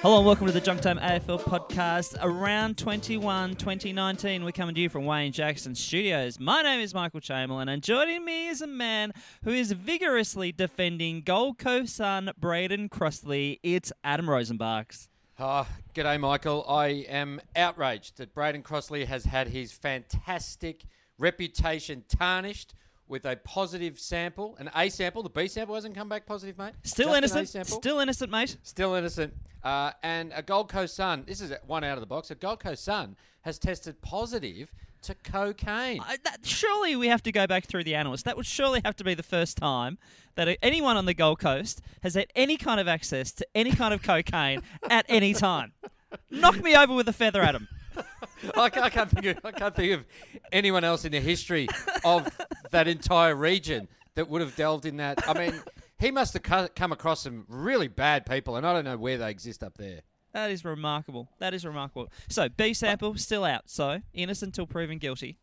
[0.00, 2.16] Hello and welcome to the Junk Time AFL podcast.
[2.22, 6.38] Around 21 2019, we're coming to you from Wayne Jackson Studios.
[6.38, 11.22] My name is Michael Chamberlain, and joining me is a man who is vigorously defending
[11.22, 13.58] Gold Coast Sun Brayden Crossley.
[13.64, 15.08] It's Adam Rozenbachs.
[15.40, 16.64] Oh, ah, g'day, Michael.
[16.68, 20.84] I am outraged that Brayden Crossley has had his fantastic
[21.18, 22.72] reputation tarnished
[23.08, 25.22] with a positive sample, an A sample.
[25.22, 26.74] The B sample hasn't come back positive, mate.
[26.82, 27.66] Still Just innocent.
[27.66, 28.56] Still innocent, mate.
[28.62, 29.34] Still innocent.
[29.62, 32.60] Uh, and a Gold Coast Sun, this is one out of the box, a Gold
[32.60, 34.70] Coast Sun has tested positive
[35.02, 36.00] to cocaine.
[36.00, 38.22] I, that, surely we have to go back through the annals.
[38.24, 39.98] That would surely have to be the first time
[40.34, 43.94] that anyone on the Gold Coast has had any kind of access to any kind
[43.94, 45.72] of cocaine at any time.
[46.30, 47.68] Knock me over with a feather, Adam.
[48.56, 50.04] I, I can't think of, I can't think of
[50.52, 51.68] anyone else in the history
[52.04, 52.28] of
[52.70, 55.28] that entire region that would have delved in that.
[55.28, 55.62] I mean,
[55.98, 59.18] he must have co- come across some really bad people, and I don't know where
[59.18, 60.00] they exist up there.
[60.32, 61.28] That is remarkable.
[61.38, 62.12] That is remarkable.
[62.28, 63.68] So, B sample still out.
[63.68, 65.38] So, innocent until proven guilty.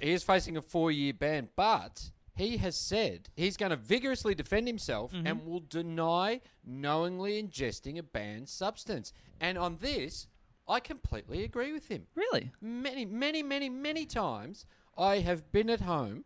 [0.00, 4.68] He is facing a four-year ban, but he has said he's going to vigorously defend
[4.68, 5.26] himself mm-hmm.
[5.26, 9.12] and will deny knowingly ingesting a banned substance.
[9.40, 10.28] And on this,
[10.68, 12.06] I completely agree with him.
[12.14, 12.50] Really?
[12.60, 14.66] many, many, many, many times
[14.96, 16.24] I have been at home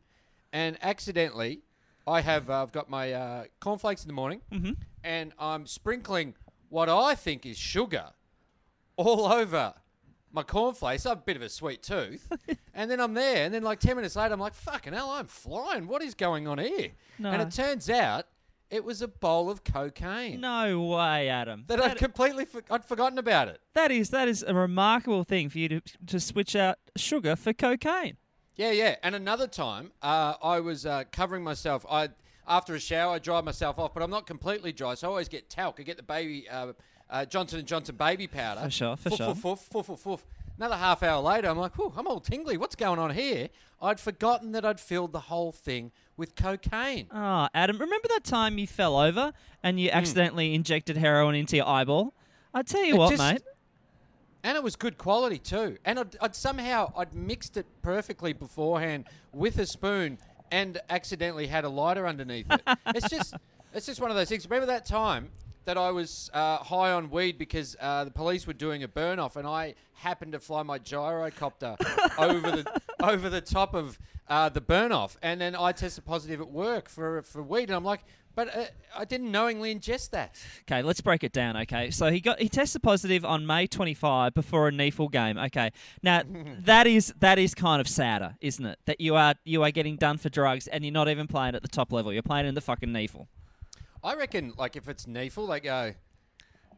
[0.52, 1.62] and accidentally
[2.06, 4.40] I have uh, I've got my uh, cornflakes in the morning
[5.04, 6.34] and I'm sprinkling
[6.68, 8.06] what I think is sugar
[8.96, 9.74] all over
[10.32, 11.06] my cornflakes.
[11.06, 12.32] I have a bit of a sweet tooth.
[12.74, 15.26] and then I'm there and then like 10 minutes later I'm like, fucking hell, I'm
[15.26, 15.86] flying.
[15.86, 16.90] What is going on here?
[17.18, 17.30] No.
[17.30, 18.26] And it turns out
[18.72, 20.40] it was a bowl of cocaine.
[20.40, 21.64] No way, Adam.
[21.68, 23.60] That I'd completely for- I'd forgotten about it.
[23.74, 27.52] that is that is a remarkable thing for you to to switch out sugar for
[27.52, 28.16] cocaine.
[28.56, 28.96] Yeah, yeah.
[29.02, 31.86] And another time, uh, I was uh, covering myself.
[31.88, 32.08] I
[32.48, 35.28] after a shower, I dry myself off, but I'm not completely dry, so I always
[35.28, 35.78] get talc.
[35.78, 36.72] I get the baby uh,
[37.08, 38.62] uh, Johnson and Johnson baby powder.
[38.62, 39.34] For sure, for Foof, sure.
[39.34, 40.20] Foof, foof, foof, foof.
[40.58, 42.56] Another half hour later, I'm like, Whew, I'm all tingly.
[42.56, 43.48] What's going on here?
[43.80, 47.08] I'd forgotten that I'd filled the whole thing with cocaine.
[47.10, 49.32] Ah, Adam, remember that time you fell over
[49.62, 52.14] and you accidentally injected heroin into your eyeball?
[52.54, 53.42] I tell you It what, just- mate.
[54.44, 55.78] And it was good quality too.
[55.84, 60.18] And I'd, I'd somehow I'd mixed it perfectly beforehand with a spoon
[60.50, 62.60] and accidentally had a lighter underneath it.
[62.88, 63.34] it's just
[63.72, 64.44] it's just one of those things.
[64.44, 65.28] Remember that time
[65.64, 69.18] that I was uh, high on weed because uh, the police were doing a burn
[69.18, 71.76] off and I happened to fly my gyrocopter
[72.18, 76.40] over the over the top of uh, the burn off and then I tested positive
[76.40, 78.00] at work for for weed and I'm like,
[78.34, 78.64] but uh,
[78.96, 80.40] I didn't knowingly ingest that.
[80.62, 81.56] Okay, let's break it down.
[81.56, 85.38] Okay, so he got he tested positive on May 25 before a NEAFL game.
[85.38, 85.70] Okay,
[86.02, 86.22] now
[86.60, 88.78] that is that is kind of sadder, isn't it?
[88.86, 91.62] That you are you are getting done for drugs and you're not even playing at
[91.62, 92.12] the top level.
[92.12, 93.26] You're playing in the fucking NEAFL.
[94.04, 95.92] I reckon, like, if it's Neefel, they go,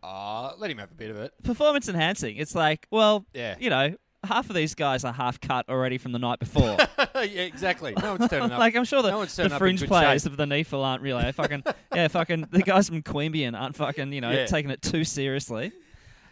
[0.03, 1.33] ah, let him have a bit of it.
[1.43, 2.37] Performance enhancing.
[2.37, 3.57] It's like, well, Yeah.
[3.59, 6.77] you know, half of these guys are half cut already from the night before.
[7.17, 7.95] yeah, exactly.
[8.01, 8.59] No one's turning up.
[8.59, 10.33] like I'm sure the, no one's the turning up in fringe good players shape.
[10.33, 11.62] of the NEAFL aren't really fucking
[11.95, 14.47] yeah fucking the guys from Queanbeyan aren't fucking you know Yeah.
[14.47, 15.73] taking it too seriously.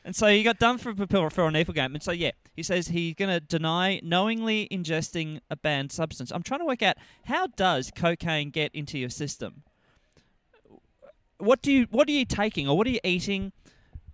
[0.07, 1.95] And so he got done for for, for a NEAFL game.
[1.95, 6.31] And so yeah, he says he's going to deny knowingly ingesting a banned substance.
[6.33, 9.65] I'm trying to work out how does cocaine get into your system.
[11.43, 13.53] What do you what are you taking or what are you eating?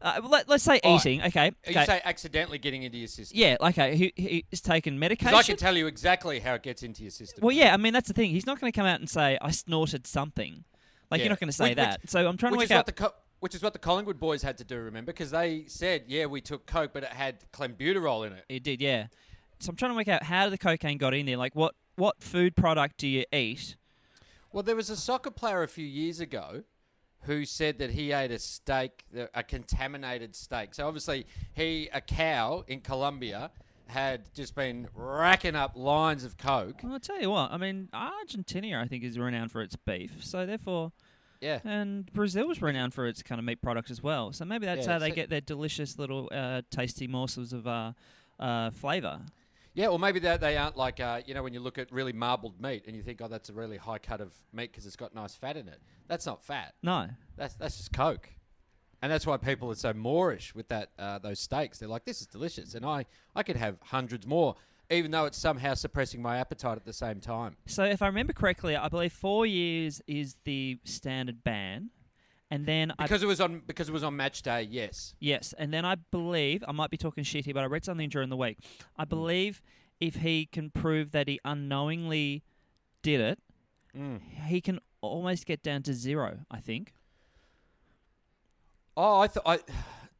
[0.00, 1.20] Uh, let, let's say Oh, eating.
[1.22, 1.50] Okay.
[1.66, 3.36] You say accidentally getting into your system.
[3.36, 3.56] yeah.
[3.60, 3.96] Okay.
[4.16, 5.34] He, he's taken medication.
[5.34, 7.42] I can tell you exactly how it gets into your system.
[7.42, 8.30] Well, yeah, I mean that's the thing.
[8.30, 10.64] He's not going to come out and say I snorted something.
[11.10, 11.24] Like Yeah.
[11.24, 12.00] you're not going to say Which- that.
[12.02, 12.94] which- so I'm trying to work out.
[12.96, 14.76] co- which is what the Collingwood boys had to do.
[14.78, 18.44] Remember, because they said, yeah, we took coke, but it had clenbuterol in it.
[18.48, 19.06] it did, yeah.
[19.60, 21.36] So I'm trying to work out how the cocaine got in there.
[21.36, 23.76] Like what what food product do you eat?
[24.52, 26.62] Well, there was a soccer player a few years ago
[27.28, 29.04] who said that he ate a steak,
[29.34, 30.74] a contaminated steak.
[30.74, 33.50] So obviously, he, a cow in Colombia,
[33.86, 36.80] had just been racking up lines of coke.
[36.82, 37.52] Well, I'll tell you what.
[37.52, 40.24] I mean, Argentina, I think, is renowned for its beef.
[40.24, 40.92] So therefore,
[41.40, 41.60] Yeah.
[41.64, 44.32] And Brazil was renowned for its kind of meat products as well.
[44.32, 47.66] So maybe that's Yeah, how they so- get their delicious little uh, tasty morsels of
[47.66, 47.92] uh,
[48.40, 49.20] uh, flavour.
[49.78, 52.12] Yeah, or maybe they, they aren't like, uh, you know, when you look at really
[52.12, 54.96] marbled meat and you think, oh, that's a really high cut of meat because it's
[54.96, 55.80] got nice fat in it.
[56.08, 56.74] That's not fat.
[56.82, 57.06] No.
[57.36, 58.28] That's that's just Coke.
[59.02, 61.78] And that's why people are so moorish with that uh, those steaks.
[61.78, 62.74] They're like, this is delicious.
[62.74, 64.56] And I, I could have hundreds more,
[64.90, 67.54] even though it's somehow suppressing my appetite at the same time.
[67.66, 71.90] So if I remember correctly, I believe four years is the standard ban.
[72.50, 75.14] And then I Because it was on because it was on match day, yes.
[75.20, 78.08] Yes, and then I believe I might be talking shit here, but I read something
[78.08, 78.58] during the week.
[78.96, 79.08] I Mm.
[79.10, 79.62] believe
[80.00, 82.42] if he can prove that he unknowingly
[83.02, 83.38] did it,
[83.96, 84.20] Mm.
[84.46, 86.40] he can almost get down to zero.
[86.50, 86.94] I think.
[88.96, 89.60] Oh, I thought I.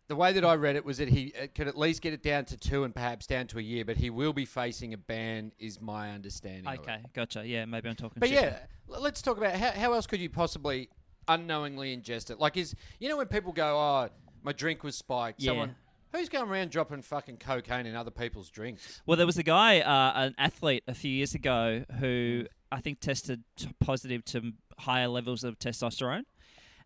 [0.08, 2.22] The way that I read it was that he uh, could at least get it
[2.22, 4.96] down to two and perhaps down to a year, but he will be facing a
[4.96, 6.66] ban, is my understanding.
[6.66, 7.46] Okay, gotcha.
[7.46, 8.18] Yeah, maybe I'm talking.
[8.18, 8.40] But shit.
[8.42, 10.88] yeah, let's talk about how, how else could you possibly
[11.28, 12.38] unknowingly ingest it?
[12.38, 14.08] Like, is you know when people go, "Oh,
[14.42, 15.50] my drink was spiked." Yeah.
[15.50, 15.76] Someone
[16.12, 19.02] who's going around dropping fucking cocaine in other people's drinks?
[19.06, 23.00] Well, there was a guy, uh, an athlete, a few years ago who I think
[23.00, 26.24] tested t- positive to higher levels of testosterone.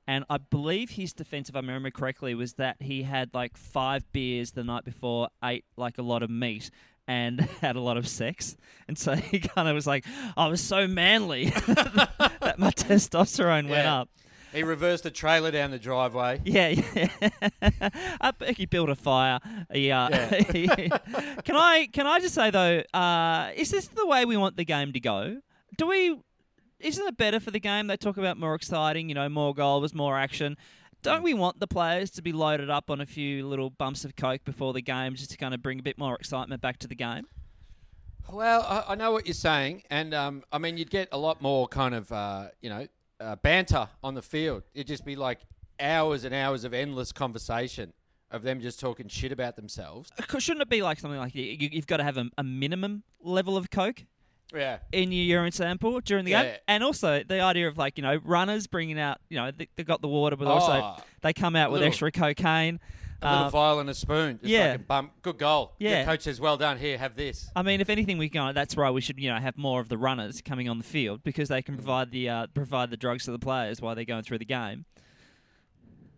[0.07, 4.11] And I believe his defense, if I remember correctly, was that he had like five
[4.13, 6.71] beers the night before, ate like a lot of meat,
[7.07, 8.57] and had a lot of sex.
[8.89, 10.05] And so he kind of was like,
[10.37, 14.09] I was so manly that my testosterone went up.
[14.53, 16.41] He reversed a trailer down the driveway.
[16.45, 17.09] Yeah, yeah.
[18.21, 19.41] I he built a fire.
[19.73, 20.09] Yeah.
[20.53, 20.89] Yeah.
[21.45, 24.65] can I can I just say though, uh, is this the way we want the
[24.65, 25.41] game to go?
[25.77, 26.19] Do we?
[26.81, 27.87] Isn't it better for the game?
[27.87, 30.57] They talk about more exciting, you know, more goals, more action.
[31.03, 34.17] Don't we want the players to be loaded up on a few little bumps of
[34.17, 36.89] coke before the game, just to kind of bring a bit more excitement back to
[36.89, 37.27] the game?
[38.31, 41.43] Well, I, I know what you're saying, and um, I mean, you'd get a lot
[41.43, 42.87] more kind of, uh, you know,
[43.23, 44.63] uh, banter on the field.
[44.75, 45.41] It'd just be like
[45.81, 47.93] hours and hours of endless conversation
[48.31, 50.11] of them just talking shit about themselves.
[50.39, 53.57] Shouldn't it be like something like you, you've got to have a, a minimum level
[53.57, 54.05] of coke?
[54.55, 54.81] Yeah.
[54.93, 56.59] in your urine sample during the Yeah, game, yeah.
[56.69, 59.83] and also the idea of like you know runners bringing out you know they, they
[59.83, 60.97] got the water, but also Oh.
[61.23, 62.79] they come out with Little- extra cocaine.
[63.23, 64.39] A little Um, vial and a spoon.
[64.43, 64.77] Just yeah.
[64.77, 65.13] bump.
[65.23, 65.75] Good goal.
[65.79, 66.01] Yeah.
[66.05, 66.77] The coach says, well done.
[66.79, 67.51] Here, have this.
[67.55, 68.53] I mean, if anything, we go.
[68.53, 71.23] That's why we should you know have more of the runners coming on the field
[71.23, 71.67] because they Mm.
[71.67, 74.45] can provide the uh, provide the drugs to the players while they're going through the
[74.45, 74.85] game.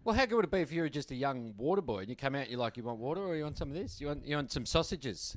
[0.05, 2.09] Well, how good would it be if you were just a young water boy and
[2.11, 4.01] you come out, you're like, you want water or you want some of this?
[4.01, 5.37] You want you want some sausages?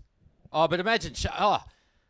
[0.52, 1.62] Oh, but imagine, oh,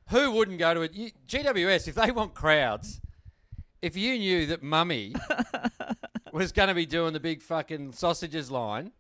[0.09, 0.93] who wouldn't go to it?
[0.93, 3.01] You, GWS, if they want crowds,
[3.81, 5.13] if you knew that Mummy
[6.31, 8.91] was going to be doing the big fucking sausages line,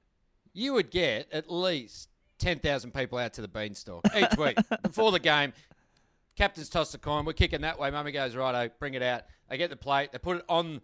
[0.57, 2.09] you would get at least
[2.39, 5.53] 10,000 people out to the beanstalk each week before the game.
[6.35, 7.25] Captain's toss the coin.
[7.25, 7.91] We're kicking that way.
[7.91, 9.23] Mummy goes, righto, bring it out.
[9.49, 10.11] They get the plate.
[10.11, 10.81] They put it on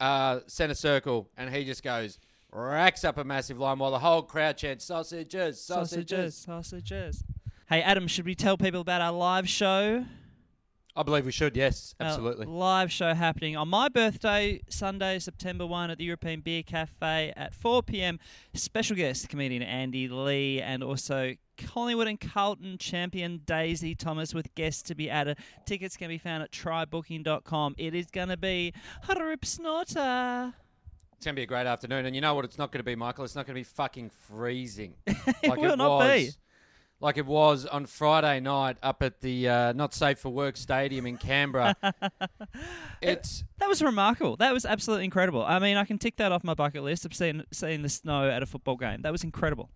[0.00, 2.18] uh, centre circle, and he just goes,
[2.52, 6.36] racks up a massive line while the whole crowd chants, sausages, sausages.
[6.36, 7.22] sausages.
[7.68, 10.04] Hey Adam, should we tell people about our live show?
[10.94, 12.44] I believe we should, yes, Our absolutely.
[12.44, 17.54] live show happening on my birthday, Sunday, September 1 at the European Beer Cafe at
[17.54, 18.20] 4 p.m.
[18.52, 24.82] Special guest comedian Andy Lee and also Collingwood and Carlton champion Daisy Thomas with guests
[24.82, 25.38] to be added.
[25.64, 27.74] Tickets can be found at trybooking.com.
[27.78, 28.74] It is going to be
[29.08, 30.52] a rip snorter.
[31.16, 32.04] It's going to be a great afternoon.
[32.04, 33.24] And you know what it's not going to be, Michael?
[33.24, 34.94] It's not going to be fucking freezing.
[35.42, 36.30] It will not was, be.
[37.02, 41.04] Like it was on Friday night up at the uh, Not Safe for Work Stadium
[41.04, 41.74] in Canberra.
[43.02, 44.36] it's That was remarkable.
[44.36, 45.44] That was absolutely incredible.
[45.44, 48.30] I mean, I can tick that off my bucket list of seeing, seeing the snow
[48.30, 49.02] at a football game.
[49.02, 49.68] That was incredible.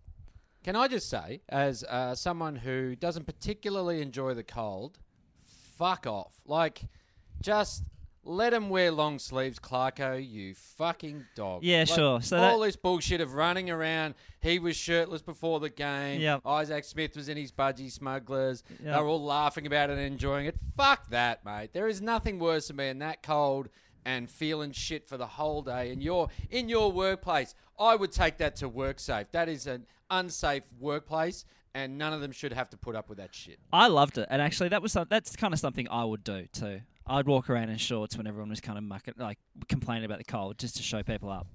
[0.62, 5.00] Can I just say, as uh, someone who doesn't particularly enjoy the cold,
[5.76, 6.32] fuck off.
[6.46, 6.82] Like,
[7.42, 7.82] just
[8.26, 11.62] let him wear long sleeves, Clarko, you fucking dog.
[11.62, 12.20] Yeah, Like, sure.
[12.22, 16.20] So all that- this bullshit of running around, he was shirtless before the game.
[16.20, 16.42] Yep.
[16.44, 18.62] Isaac Smith was in his budgie smugglers.
[18.82, 18.94] Yep.
[18.94, 20.56] They were all laughing about it and enjoying it.
[20.76, 21.72] Fuck that, mate.
[21.72, 23.68] There is nothing worse than being that cold
[24.04, 25.90] and feeling shit for the whole day.
[25.92, 27.54] And you're in your workplace.
[27.78, 29.26] I would take that to work safe.
[29.32, 33.18] That is an unsafe workplace, and none of them should have to put up with
[33.18, 33.58] that shit.
[33.72, 36.46] I loved it, and actually, that was some, that's kind of something I would do
[36.52, 36.80] too.
[37.06, 40.24] I'd walk around in shorts when everyone was kind of mucking, like complaining about the
[40.24, 41.46] cold, just to show people up.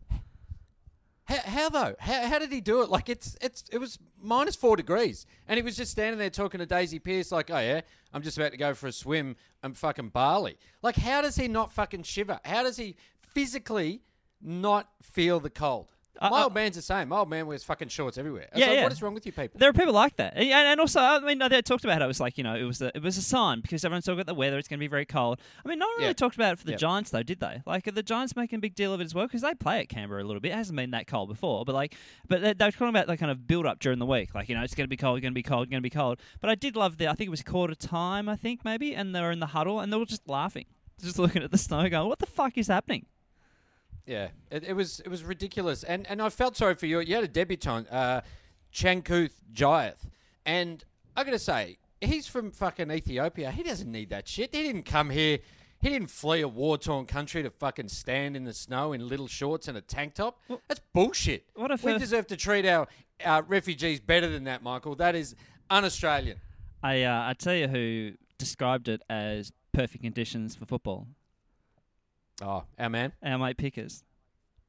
[1.26, 1.96] How, how though?
[2.00, 2.90] How, how did he do it?
[2.90, 6.60] Like it's it's it was minus four degrees, and he was just standing there talking
[6.60, 7.82] to Daisy Pearce, like, "Oh yeah,
[8.14, 9.36] I'm just about to go for a swim.
[9.64, 12.40] I'm fucking barley." Like, how does he not fucking shiver?
[12.44, 12.96] How does he
[13.34, 14.02] physically
[14.42, 15.94] not feel the cold?
[16.22, 17.10] My old man's the same.
[17.10, 18.48] My old man wears fucking shorts everywhere.
[18.52, 18.84] I was Yeah, like, yeah.
[18.84, 19.60] What is wrong with you people?
[19.60, 22.08] There are people like that, and, and also, I mean, they talked about how it
[22.08, 24.28] was like you know, it was a, it was a sign because everyone's talking about
[24.28, 24.58] the weather.
[24.58, 25.40] It's going to be very cold.
[25.66, 26.14] I mean, no one really Yeah.
[26.14, 26.80] talked about it for the Yep.
[26.80, 27.62] Giants though, did they?
[27.66, 29.80] Like, are the Giants making a big deal of it as well because they play
[29.80, 30.52] at Canberra a little bit.
[30.52, 31.96] It hasn't been that cold before, but like,
[32.28, 34.50] but they, they were talking about the kind of build up during the week, like
[34.50, 36.20] you know, it's going to be cold, going to be cold, going to be cold.
[36.40, 39.16] But I did love the, I think it was quarter time, I think maybe, and
[39.16, 40.66] they were in the huddle and they were just laughing,
[41.02, 43.06] just looking at the snow, going, "What the fuck is happening?"
[44.06, 47.00] Yeah, it, it was it was ridiculous, and and I felt sorry for you.
[47.00, 48.22] You had a debutant, uh,
[48.74, 50.08] Changkuoth Jiath,
[50.46, 50.84] and
[51.16, 53.52] I got to say, he's from fucking Ethiopia.
[53.52, 54.54] He doesn't need that shit.
[54.56, 55.40] He didn't come here.
[55.80, 59.28] He didn't flee a war torn country to fucking stand in the snow in little
[59.28, 60.40] shorts and a tank top.
[60.68, 61.46] That's bullshit.
[61.56, 62.88] What a we first- deserve to treat our,
[63.26, 64.96] our refugees better than that, Michael.
[64.96, 65.36] That is
[65.70, 66.38] un-Australian.
[66.84, 71.08] I uh, I tell you who described it as perfect conditions for football.
[72.42, 73.14] Oh, our man.
[73.24, 74.04] Our mate Pickers.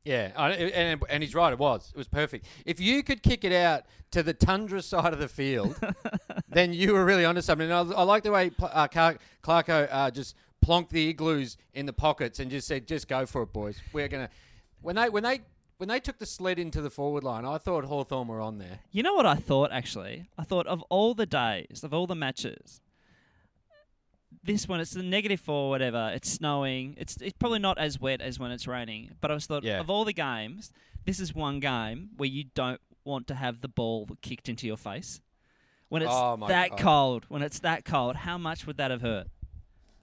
[0.04, 1.52] Yeah, and, and he's right.
[1.52, 1.92] It was.
[1.94, 2.46] It was perfect.
[2.66, 5.78] If you could kick it out to the tundra side of the field,
[6.48, 7.70] then you were really onto something.
[7.70, 11.92] And I, I like the way uh, Clarko uh, just plonked the igloos in the
[11.92, 13.80] pockets and just said, "Just go for it, boys.
[13.92, 14.28] We're gonna."
[14.80, 15.42] When they when they
[15.76, 18.80] when they took the sled into the forward line, I thought Hawthorn were on there.
[18.90, 20.28] You know what I thought actually?
[20.36, 22.80] I thought of all the days, of all the matches,
[24.44, 26.11] this one it's the negative four, whatever.
[26.14, 26.94] It's snowing.
[26.99, 29.12] It's it's probably not as wet as when it's raining.
[29.20, 29.80] But I was thought Yeah.
[29.80, 30.72] of all the games,
[31.04, 34.76] this is one game where you don't want to have the ball kicked into your
[34.76, 35.20] face.
[35.88, 36.78] When it's Oh, my that God.
[36.78, 39.26] cold, when it's that cold, how much would that have hurt?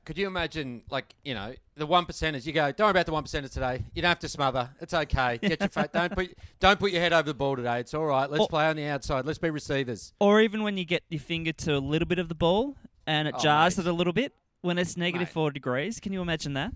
[0.06, 2.46] Could you imagine, like you know, the one percenters?
[2.46, 3.84] You go, don't worry about the one percenters today.
[3.94, 4.70] You don't have to smother.
[4.82, 5.38] It's okay.
[5.42, 7.80] Get your fa- don't put don't put your head over the ball today.
[7.82, 8.30] It's all right.
[8.30, 9.26] Let's Or- play on the outside.
[9.26, 10.14] Let's be receivers.
[10.20, 12.76] Or even when you get your finger to a little bit of the ball
[13.10, 13.86] and it Oh, jars mate.
[13.86, 16.00] it a little bit when it's negative four degrees.
[16.00, 16.72] Can you imagine that?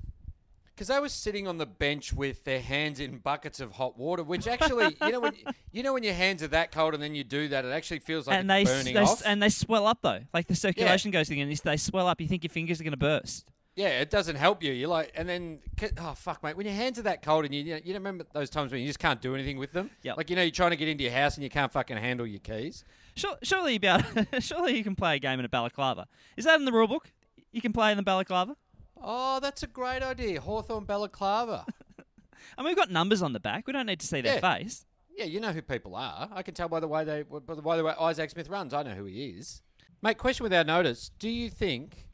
[0.73, 4.23] Because they were sitting on the bench with their hands in buckets of hot water,
[4.23, 5.33] which actually, you know, when
[5.71, 7.99] you know when your hands are that cold and then you do that, it actually
[7.99, 9.21] feels like and it's they, burning they off.
[9.23, 10.21] and they swell up though.
[10.33, 11.53] Like the circulation goes again.
[11.63, 12.19] They swell up.
[12.19, 13.51] You think your fingers are going to burst.
[13.75, 14.71] Yeah, it doesn't help you.
[14.71, 15.59] You're like, and then
[15.99, 18.23] oh fuck, mate, when your hands are that cold and you you, know, you remember
[18.31, 19.89] those times when you just can't do anything with them.
[20.03, 20.17] Yep.
[20.17, 22.27] Like you know, you're trying to get into your house and you can't fucking handle
[22.27, 22.83] your keys.
[23.15, 24.03] Sure, surely you be able,
[24.39, 26.07] surely you can play a game in a balaclava.
[26.37, 27.11] Is that in the rule book?
[27.51, 28.55] You can play in the balaclava.
[29.01, 31.65] Oh, that's a great idea, Hawthorn Balaclava.
[32.57, 33.65] I mean, we've got numbers on the back.
[33.67, 34.55] We don't need to see their Yeah.
[34.55, 34.85] face.
[35.17, 36.29] yeah, you know who people are.
[36.31, 38.73] I can tell by the way they, by the by the way Isaac Smith runs.
[38.73, 39.61] I know who he is.
[40.01, 42.07] Mate, question without notice: Do you think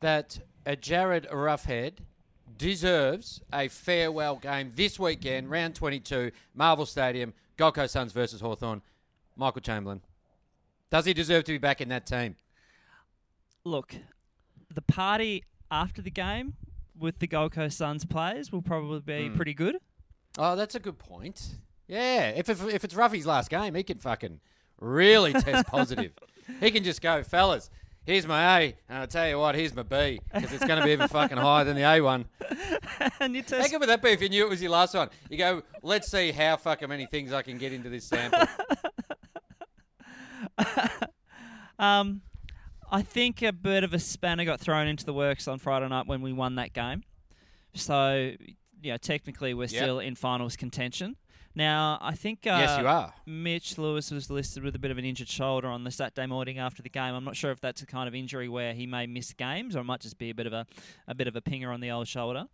[0.00, 0.38] that
[0.68, 1.94] a Jarryd Roughead
[2.56, 8.82] deserves a farewell game this weekend, round 22, Marvel Stadium, Gold Coast Suns versus Hawthorn?
[9.36, 10.00] Michael Chamberlain.
[10.90, 12.36] Does he deserve to be back in that team?
[13.64, 13.94] Look,
[14.72, 16.54] the party after the game
[16.98, 19.36] with the Gold Coast Suns players will probably be Hmm.
[19.36, 19.76] pretty good.
[20.36, 21.56] Oh, that's a good point.
[21.86, 24.40] Yeah, if, if, if it's Ruffy's last game, he can fucking
[24.80, 26.12] really test positive.
[26.60, 27.70] He can just go, fellas,
[28.08, 30.84] here's my A, and I'll tell you what, here's my B, because it's going to
[30.84, 32.24] be even fucking higher than the A one.
[33.20, 34.94] and you How test good would that be if you knew it was your last
[34.94, 35.10] one?
[35.28, 38.46] You go, let's see how fucking many things I can get into this sample.
[41.80, 42.22] Um,
[42.90, 46.08] I think a bit of a spanner got thrown into the works on Friday night
[46.08, 47.04] when we won that game.
[47.74, 48.32] So,
[48.82, 49.70] you know, technically we're Yep.
[49.70, 51.14] still in finals contention.
[51.58, 53.12] Now, I think uh, yes, you are.
[53.26, 56.58] Mitch Lewis was listed with a bit of an injured shoulder on the Saturday morning
[56.60, 57.12] after the game.
[57.14, 59.80] I'm not sure if that's a kind of injury where he may miss games, or
[59.80, 60.66] it might just be a bit of a
[61.08, 62.44] a bit of a pinger on the old shoulder.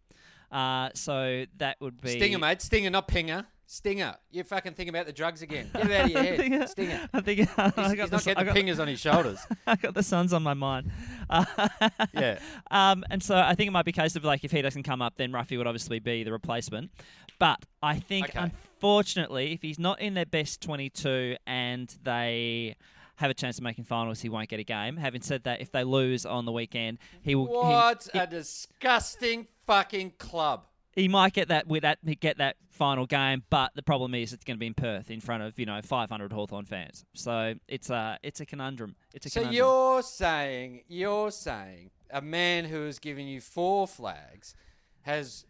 [0.50, 2.62] Uh, so that would be Stinger, mate.
[2.62, 3.44] Stinger, not pinger.
[3.66, 4.14] Stinger.
[4.30, 5.68] You fucking think about the drugs again.
[5.74, 6.68] Get it out of your think- head.
[6.70, 7.08] Stinger.
[7.12, 9.38] I think He's, I he's got not the, I getting got, pingers on his shoulders.
[9.66, 10.90] I got the Suns on my mind.
[11.28, 11.44] Uh,
[12.14, 12.38] Yeah.
[12.70, 14.84] Um, and so I think it might be a case of like if he doesn't
[14.84, 16.90] come up, then Ruffy would obviously be the replacement.
[17.38, 18.52] But I think Okay.
[18.84, 22.76] Unfortunately, if he's not in their best 22 and they
[23.16, 24.96] have a chance of making finals, he won't get a game.
[24.96, 27.46] Having said that, if they lose on the weekend, he will.
[27.46, 30.66] he- What He, a disgusting fucking club.
[30.94, 34.44] he might get that with that get that final game, but the problem is it's
[34.44, 37.04] going to be in Perth in front of you know 500 Hawthorn fans.
[37.14, 38.96] So it's a it's a conundrum.
[39.14, 39.56] It's a So conundrum.
[39.56, 44.54] you're saying you're saying a man who has given you four flags
[45.02, 45.46] has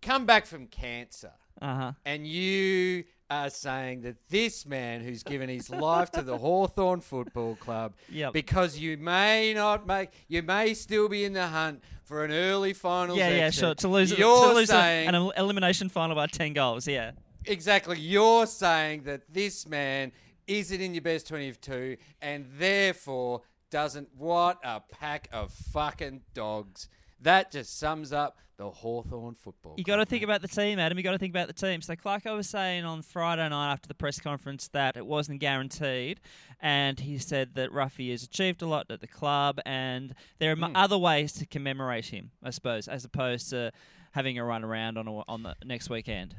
[0.00, 1.92] come back from cancer, uh huh.
[2.04, 7.56] and you are saying that this man who's given his life to the Hawthorn Football
[7.56, 8.32] Club, Yep.
[8.32, 12.74] because you may not make, you may still be in the hunt for an early
[12.74, 13.16] final.
[13.16, 13.74] Yeah, yeah, sure.
[13.76, 17.12] To lose, you're to lose saying an elimination final by 10 goals, yeah.
[17.46, 17.98] Exactly.
[17.98, 20.12] You're saying that this man
[20.46, 24.08] isn't in your best 22 and therefore doesn't.
[24.16, 26.88] What a pack of fucking dogs.
[27.24, 29.74] That just sums up the Hawthorn football.
[29.76, 30.96] You got to think about the team, Adam.
[30.96, 31.80] You got to think about the team.
[31.82, 36.20] So, Clarko was saying on Friday night after the press conference that it wasn't guaranteed,
[36.60, 40.52] and he said that Ruffy has achieved a lot at the club, and there are
[40.52, 40.76] m hmm.
[40.76, 43.72] other ways to commemorate him, I suppose, as opposed to
[44.12, 46.36] having a run around on a, on the next weekend.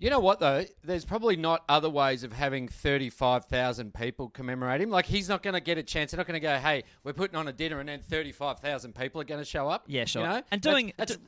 [0.00, 0.64] You know what though?
[0.84, 4.90] There's probably not other ways of having 35,000 people commemorate him.
[4.90, 6.12] Like he's not going to get a chance.
[6.12, 9.20] They're not going to go, "Hey, we're putting on a dinner," and then 35,000 people
[9.20, 9.84] are going to show up.
[9.88, 10.22] Yeah, sure.
[10.22, 10.42] You know?
[10.52, 11.22] And doing that's, d-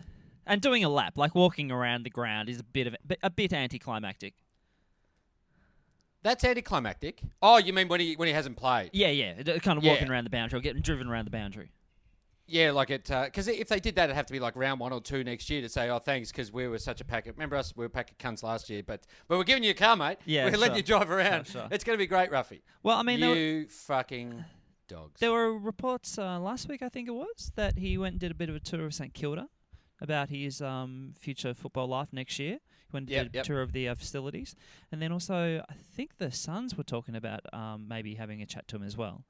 [0.47, 3.53] and doing a lap, like walking around the ground, is a bit of a, bit
[3.53, 4.35] anticlimactic.
[6.23, 7.23] that's anticlimactic.
[7.43, 8.91] Oh, you mean when he when he hasn't played?
[8.93, 9.93] Yeah, yeah, kind of Yeah.
[9.93, 11.73] walking around the boundary or getting driven around the boundary.
[12.51, 14.93] Yeah, like it, because if they did that, it'd have to be like round one
[14.93, 17.37] or two next year to say, "Oh, thanks," because we were such a pack of.
[17.37, 17.75] Remember us?
[17.77, 19.97] We were a pack of cunts last year, but but we're giving you a car,
[19.97, 20.19] mate.
[20.27, 21.47] Yeah, we're letting you drive around.
[21.47, 21.69] Sure, sure.
[21.71, 22.63] It's going to be great, Ruffy.
[22.83, 24.45] Well, I mean, there were- you fucking
[24.89, 25.21] dogs.
[25.21, 28.33] There were reports uh, last week, I think it was, that he went and did
[28.33, 29.49] a bit of a tour of St Kilda
[30.01, 32.55] about his um, future football life next year.
[32.89, 33.45] He went and Yep, did a yep.
[33.47, 34.57] tour of the uh, facilities,
[34.91, 38.67] and then also I think the Suns were talking about um, maybe having a chat
[38.69, 39.25] to him as well.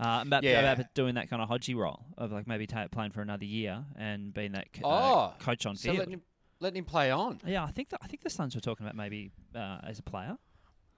[0.00, 0.72] Uh, about, Yeah.
[0.72, 3.84] about doing that kind of Hodgie role of like maybe ta- playing for another year
[3.96, 5.98] and being that co- oh, uh, coach on so field.
[5.98, 6.22] letting him,
[6.60, 7.40] letting him play on.
[7.46, 10.02] yeah, I think the, I think the Suns were talking about maybe uh, as a
[10.02, 10.36] player.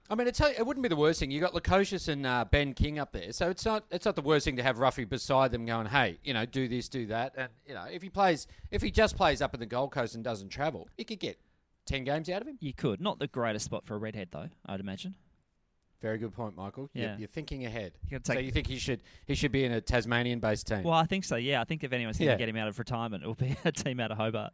[0.09, 1.31] I mean, I tell you, it wouldn't be the worst thing.
[1.31, 4.21] You got Lukosius and uh, Ben King up there, so it's not it's not the
[4.21, 7.33] worst thing to have Ruffy beside them, going, "Hey, you know, do this, do that."
[7.35, 10.13] And you know, if he plays, if he just plays up in the Gold Coast
[10.13, 11.39] and doesn't travel, you could get
[11.87, 12.57] ten games out of him.
[12.61, 14.49] You could not the greatest spot for a redhead though.
[14.67, 15.15] I'd imagine.
[16.05, 16.87] Very good point, Michael.
[16.93, 17.17] You're- Yeah.
[17.17, 17.93] You're, thinking ahead.
[18.11, 20.83] You so you think he should he should be in a Tasmanian-based team?
[20.83, 21.35] Well, I think so.
[21.35, 22.37] Yeah, I think if anyone's going to Yeah.
[22.37, 24.53] get him out of retirement, it will be a team out of Hobart.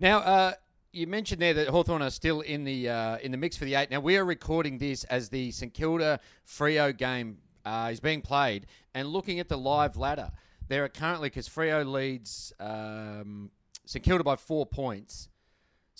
[0.00, 0.52] Now, uh,
[0.92, 3.74] you mentioned there that Hawthorn are still in the uh, in the mix for the
[3.74, 3.90] eight.
[3.90, 8.64] Now we are recording this as the St Kilda Freo game uh, is being played,
[8.94, 10.30] and looking at the live ladder,
[10.68, 13.50] there are currently because Freo leads um,
[13.84, 15.28] St Kilda by four points.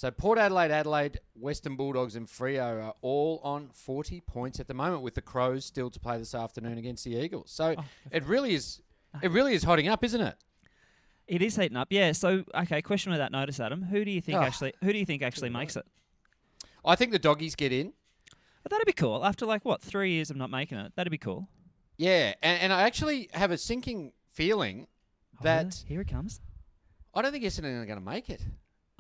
[0.01, 4.73] So Port Adelaide, Adelaide, Western Bulldogs, and Freo are all on forty points at the
[4.73, 7.51] moment, with the Crows still to play this afternoon against the Eagles.
[7.51, 8.81] So oh, it really is,
[9.21, 10.37] it really is hotting up, isn't it?
[11.29, 12.13] It is heating up, yeah.
[12.13, 13.83] So, okay, question without notice, Adam.
[13.83, 14.43] Who do you think Oh.
[14.43, 14.73] actually?
[14.83, 15.85] Who do you think actually makes it?
[16.83, 17.93] I think the doggies get in.
[18.63, 19.23] But that'd be cool.
[19.23, 21.47] After like what three years of not making it, that'd be cool.
[21.99, 24.87] Yeah, and, and I actually have a sinking feeling
[25.41, 25.77] Oh, that really?
[25.89, 26.41] here it comes.
[27.13, 28.41] I don't think Essendon are going to make it.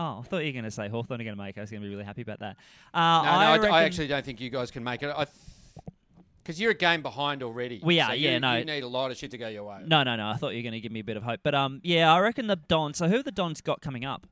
[0.03, 1.61] Oh, I thought you were going to say Hawthorn are going to make it.
[1.61, 2.57] I was going to be really happy about that.
[2.95, 5.13] Uh, No, no, I, I, reckon, I actually don't think you guys can make it.
[5.15, 5.27] I
[6.43, 7.81] because you're a game behind already.
[7.85, 8.57] We So are, you- yeah, no.
[8.57, 9.83] You need a lot of shit to go your way.
[9.87, 10.29] No, no, no.
[10.31, 12.13] I thought you were going to give me a bit of hope, but um, yeah,
[12.13, 12.97] I reckon the Dons.
[12.97, 14.27] So who have the Dons got coming up?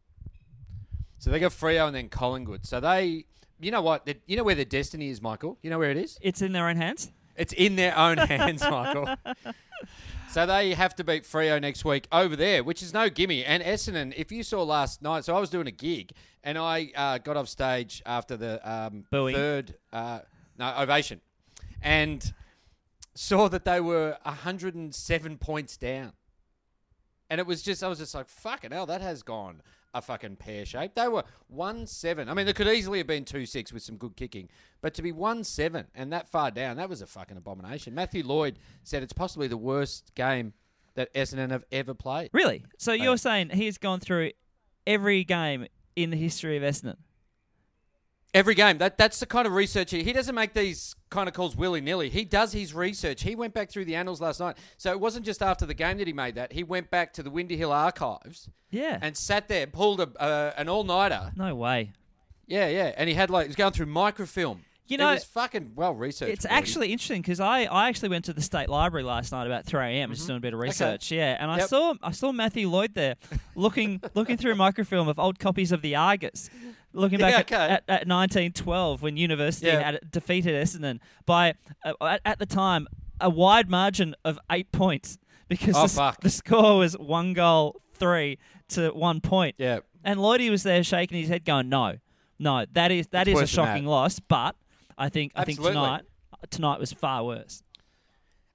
[1.18, 2.64] So they got Freo and then Collingwood.
[2.64, 3.26] So they,
[3.60, 4.06] you know what?
[4.06, 5.58] They- You know where their destiny is, Michael.
[5.62, 6.18] You know where it is?
[6.22, 7.10] It's in their own hands.
[7.36, 9.14] It's in their own hands, Michael.
[10.30, 13.44] So they have to beat Freo next week over there, which is no gimme.
[13.44, 16.12] And Essendon, if you saw last night, so I was doing a gig
[16.44, 20.20] and I uh, got off stage after the um, third uh,
[20.58, 21.20] no ovation,
[21.82, 22.32] and
[23.14, 26.12] saw that they were 107 points down.
[27.30, 29.62] And it was just, I was just like, fucking hell, that has gone
[29.98, 30.94] a fucking pear shape.
[30.94, 32.28] They were 1 7.
[32.28, 34.48] I mean, there could easily have been 2 6 with some good kicking,
[34.80, 37.94] but to be 1 7 and that far down, that was a fucking abomination.
[37.94, 40.54] Matthew Lloyd said it's possibly the worst game
[40.94, 42.30] that Essendon have ever played.
[42.32, 42.64] Really?
[42.78, 44.32] So you're saying he's gone through
[44.86, 46.96] every game in the history of Essendon?
[48.34, 48.78] Every game.
[48.78, 51.80] That that's the kind of research he, he doesn't make these kind of calls willy
[51.80, 52.08] nilly.
[52.10, 53.22] He does his research.
[53.22, 54.56] He went back through the annals last night.
[54.76, 56.52] So it wasn't just after the game that he made that.
[56.52, 58.98] He went back to the Windy Hill archives Yeah.
[59.00, 61.32] and sat there, pulled a, uh, an all nighter.
[61.36, 61.92] no way.
[62.46, 62.92] Yeah, yeah.
[62.96, 64.64] And he had like he was going through microfilm.
[64.86, 66.32] You know, it's fucking well researched.
[66.32, 69.66] It's actually interesting because I, I actually went to the state library last night about
[69.66, 70.10] three a.m.
[70.14, 71.10] just doing a bit of research.
[71.10, 71.66] Yeah, and I Mm-hmm.
[71.66, 73.16] Saw I saw Matthew Lloyd there
[73.54, 76.48] looking looking through a microfilm of old copies of the Argus,
[76.98, 77.74] looking back Yeah, at, okay.
[77.74, 79.80] at, at 1912 when University Yeah.
[79.82, 82.86] had defeated Essendon by uh, at, at the time
[83.20, 88.38] a wide margin of eight points because Oh, the, the score was one goal three
[88.70, 89.56] to one point.
[89.58, 89.80] Yeah.
[90.04, 91.96] And Lloydie was there shaking his head, going, "No,
[92.38, 94.54] no, that is that It's is a shocking loss." But
[94.96, 96.02] I think I think tonight
[96.50, 97.62] tonight was far worse.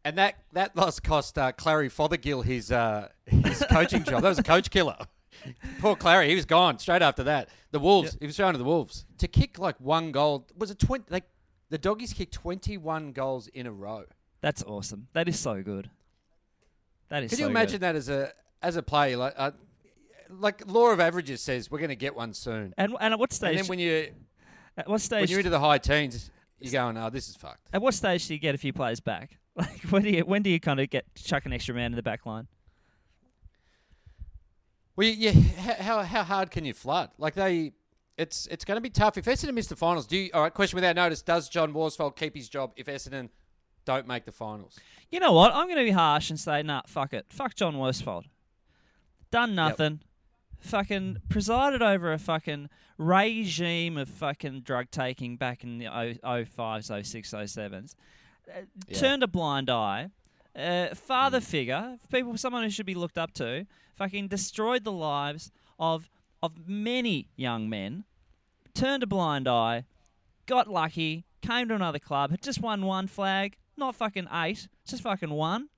[0.06, 4.21] And that that loss cost uh, Clary Fothergill his uh, his coaching job.
[4.21, 4.97] That was a coach killer.
[5.79, 7.49] Poor Clary, he was gone straight after that.
[7.71, 10.47] The Wolves, he was thrown to the Wolves to kick like one goal.
[10.58, 11.06] Was it twenty?
[11.10, 11.25] Like
[11.69, 14.06] the doggies kicked twenty one goals in a row.
[14.41, 15.08] That's awesome.
[15.13, 15.89] That is so good.
[17.10, 17.29] That is.
[17.29, 17.82] Can so you imagine good.
[17.82, 19.17] that as a as a player?
[19.17, 19.51] Like uh,
[20.29, 22.73] like law of averages says we're going to get one soon.
[22.77, 23.58] And and at what And stage?
[23.58, 24.10] then when you
[24.77, 25.21] at what stage?
[25.21, 26.29] when you're into the high teens,
[26.60, 27.67] you're going, oh, this is fucked.
[27.73, 29.38] at what stage do you get a few players back?
[29.56, 31.95] Like when do you when do you kind of get chuck an extra man in
[31.95, 32.47] the back line?
[34.95, 35.32] Well, yeah.
[35.32, 37.10] How how hard can you flood?
[37.17, 37.73] Like they,
[38.17, 40.06] it's it's going to be tough if Essendon miss the finals.
[40.08, 40.29] Do you?
[40.34, 40.53] All right.
[40.53, 43.29] Question without notice: Does John Worsfold keep his job if Essendon
[43.86, 44.79] don't make the finals?
[45.12, 45.53] You know what?
[45.53, 47.25] I'm going to be harsh and say, nah, fuck it.
[47.29, 48.25] Fuck John Worsfold.
[49.32, 49.99] Done nothing.
[50.60, 57.32] Fucking presided over a fucking regime of fucking drug taking back in the 05s, 06,
[57.32, 57.95] 07s.
[58.47, 58.97] Uh, Yeah.
[58.97, 60.10] Turned a blind eye.
[60.55, 65.51] Uh, father figure, people, someone who should be looked up to, fucking destroyed the lives
[65.79, 66.09] of
[66.41, 68.03] of many young men.
[68.73, 69.85] Turned a blind eye,
[70.45, 75.03] got lucky, came to another club, had just won one flag, not fucking eight, just
[75.03, 75.69] fucking one.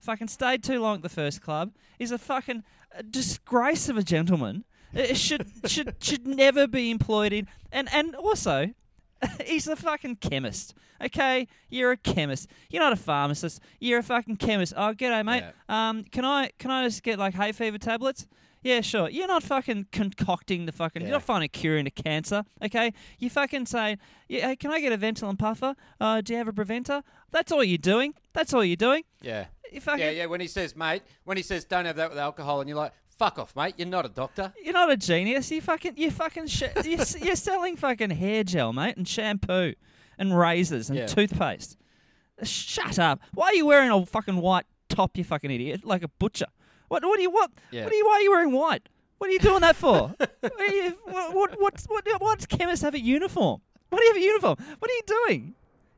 [0.00, 1.72] Fucking stayed too long at the first club.
[1.98, 2.62] Is a fucking
[2.96, 4.64] uh, disgrace of a gentleman.
[4.92, 7.48] It should should should never be employed in.
[7.70, 8.72] And and also,
[9.44, 10.74] he's a fucking chemist.
[11.02, 12.48] Okay, you're a chemist.
[12.70, 13.60] You're not a pharmacist.
[13.80, 14.72] You're a fucking chemist.
[14.76, 15.44] Oh, g'day, mate.
[15.68, 18.26] Um, can I can I just get like hay fever tablets?
[18.62, 19.08] Yeah, sure.
[19.08, 21.02] You're not fucking concocting the fucking.
[21.02, 22.44] You're not finding a cure into cancer.
[22.64, 23.96] Okay, you fucking say,
[24.28, 25.74] yeah, hey, can I get a Ventolin puffer?
[26.00, 27.02] Uh, do you have a preventer?
[27.30, 28.14] That's all you're doing.
[28.32, 29.04] That's all you're doing.
[29.22, 29.46] Yeah.
[29.72, 30.26] You fucking, Yeah, yeah.
[30.26, 32.92] When he says, mate, when he says, don't have that with alcohol, and you're like,
[33.18, 33.74] fuck off, mate.
[33.76, 34.52] You're not a doctor.
[34.62, 35.50] You're not a genius.
[35.50, 39.74] You fucking, you fucking, sh- you're, s- you're selling fucking hair gel, mate, and shampoo,
[40.18, 41.06] and razors and Yeah.
[41.06, 41.76] toothpaste.
[42.42, 43.20] Shut up.
[43.34, 45.16] Why are you wearing a fucking white top?
[45.16, 46.46] You fucking idiot, like a butcher.
[46.88, 47.04] What?
[47.04, 47.50] What do you what?
[47.70, 47.84] Yeah.
[47.84, 48.06] What are you?
[48.06, 48.88] Why are you wearing white?
[49.18, 50.14] What are you doing that for?
[50.18, 53.62] what, are you, what, what, what, does chemists have a uniform?
[53.88, 54.56] What do you have a uniform?
[54.78, 55.54] What are you doing?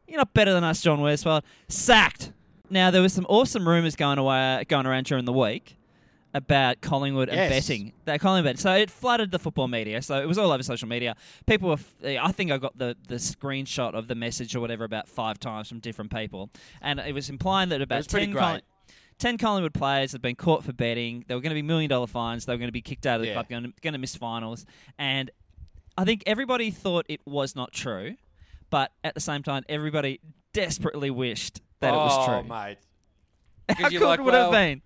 [0.06, 1.42] You're not better than us, John Westphal.
[1.66, 2.32] Sacked.
[2.70, 5.77] Now there was some awesome rumours going away, going around during the week
[6.34, 7.92] about Collingwood and betting.
[8.04, 8.58] That Collingwood bet.
[8.58, 10.02] So it flooded the football media.
[10.02, 11.16] So it was all over social media.
[11.46, 11.74] People were.
[11.74, 15.38] f- I think I got the the screenshot of the message or whatever about five
[15.40, 18.32] times from different people, and it was implying that about ten.
[18.32, 18.62] Colli-
[19.18, 21.24] 10 Collingwood players had been caught for betting.
[21.26, 22.46] They were going to be million dollar fines.
[22.46, 23.32] They were going to be kicked out of the Yeah.
[23.32, 24.64] club, going to, going to miss finals.
[24.96, 25.32] And
[25.96, 28.14] I think everybody thought it was not true,
[28.70, 30.20] but at the same time, everybody
[30.52, 32.48] desperately wished that it was oh, true.
[32.48, 32.76] mate.
[33.76, 34.82] How good like, would it have been?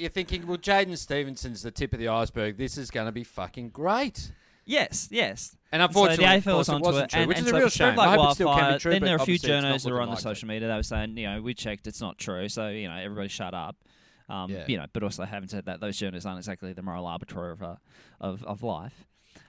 [0.00, 2.56] You're thinking, well, Jaidyn Stephenson's the tip of the iceberg.
[2.56, 4.32] This is going to be fucking great.
[4.64, 5.56] Yes, yes.
[5.72, 7.46] And so unfortunately, the of AFL was course, it onto wasn't true, and, which and
[7.46, 7.96] is a real shame.
[7.96, 9.42] like I hope it still can be true, then there are a few obviously it's
[9.44, 10.68] not journalists that were on the like social media.
[10.68, 12.48] They were saying, you know, we checked, it's not true.
[12.48, 13.76] So you know, everybody shut up.
[14.28, 14.64] Um, Yeah.
[14.68, 17.62] You know, but also having said that, those journalists aren't exactly the moral arbiter of
[17.62, 17.76] uh,
[18.20, 19.06] of, of life.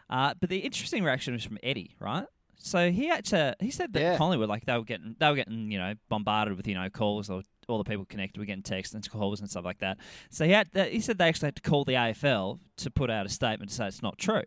[0.09, 2.25] Uh, but the interesting reaction was from Eddie, right?
[2.57, 3.55] So he had to.
[3.59, 4.17] He said that Yeah.
[4.17, 7.29] Collingwood, like they were getting, they were getting, you know, bombarded with you know calls
[7.29, 9.97] or all the people connected were getting texts and calls and stuff like that.
[10.29, 10.69] So he had.
[10.73, 13.75] He said they actually had to call the AFL to put out a statement to
[13.75, 14.43] say it's not true.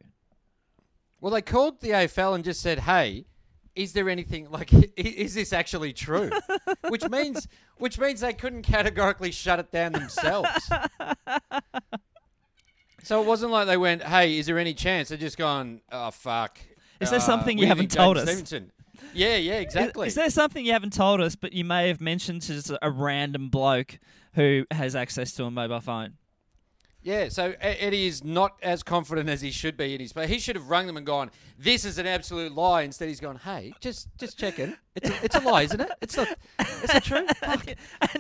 [1.21, 3.25] Well, they called the AFL and just said, "Hey,
[3.75, 6.31] is there anything like is this actually true?"
[6.89, 10.49] which means which means they couldn't categorically shut it down themselves.
[13.03, 16.11] so it wasn't like they went, "Hey, is there any chance?" They're just gone, "Oh
[16.11, 16.59] fuck."
[17.01, 18.73] Is there uh, something you haven't told Jaidyn us?" Stephenson."
[19.15, 20.09] Yeah, yeah, Is- exactly.
[20.09, 22.91] Is, there something you haven't told us, but you may have mentioned to just a
[22.91, 23.99] random bloke
[24.35, 26.15] who has access to a mobile phone?
[27.05, 30.27] Yeah, so Eddie is not as confident as he should be in his play.
[30.27, 33.37] He should have rung them and gone, "This is an absolute lie." Instead, he's gone,
[33.37, 34.75] "Hey, just just checking.
[34.97, 35.91] It's a, it's a lie, isn't it?
[36.01, 36.29] It's not.
[36.59, 37.27] It's not true.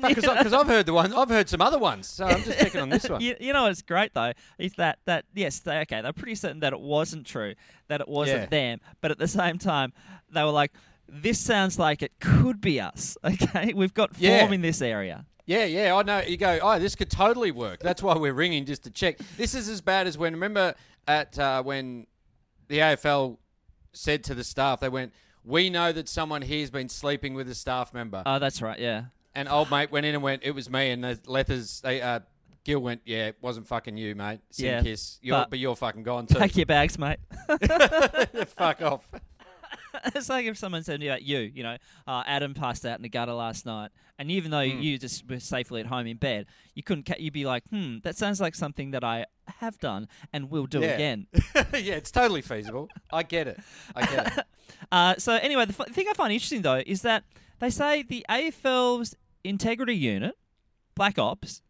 [0.07, 1.13] Because I've heard the one.
[1.15, 3.21] I've heard some other ones, so I'm just checking on this one.
[3.25, 6.61] You, you know what's great though is that that yes they, okay they're pretty certain
[6.61, 7.55] that it wasn't true
[7.89, 8.47] that it wasn't Yeah.
[8.47, 9.93] them but at the same time
[10.31, 10.73] they were like
[11.09, 14.51] this sounds like it could be us okay we've got form Yeah.
[14.53, 16.21] in this area Yeah, yeah, I know.
[16.21, 17.81] You go, oh, this could totally work.
[17.81, 19.19] That's why we're ringing just to check.
[19.37, 20.75] This is as bad as when, remember,
[21.07, 22.07] at uh, when
[22.69, 23.37] the AFL
[23.93, 25.13] said to the staff, they went,
[25.45, 28.23] we know that someone here's been sleeping with a staff member.
[28.25, 29.05] oh that's right yeah
[29.35, 30.91] and old mate went in and went, it was me.
[30.91, 32.21] And the Lethers, they, uh,
[32.65, 34.41] Gil went, yeah, it wasn't fucking you, mate.
[34.51, 35.19] Sin Yeah, kiss.
[35.23, 36.39] You're, but- but, you're fucking gone too.
[36.39, 37.19] pack your bags mate
[38.57, 39.07] Fuck off.
[40.15, 41.77] it's like if someone said about you, you know,
[42.07, 44.81] uh, Adam passed out in the gutter last night, and even though Hmm.
[44.81, 47.05] you just were safely at home in bed, you couldn't.
[47.07, 49.27] Ca- you'd be like, hmm, that sounds like something that I
[49.61, 50.87] have done and will do Yeah.
[50.95, 51.27] again.
[51.55, 52.89] yeah, it's totally feasible.
[53.13, 53.59] I get it.
[53.95, 54.45] I get it.
[54.91, 57.25] Uh, so anyway, the f- thing I find interesting though is that
[57.59, 60.37] they say the AFL's integrity unit,
[60.95, 61.63] Black Ops,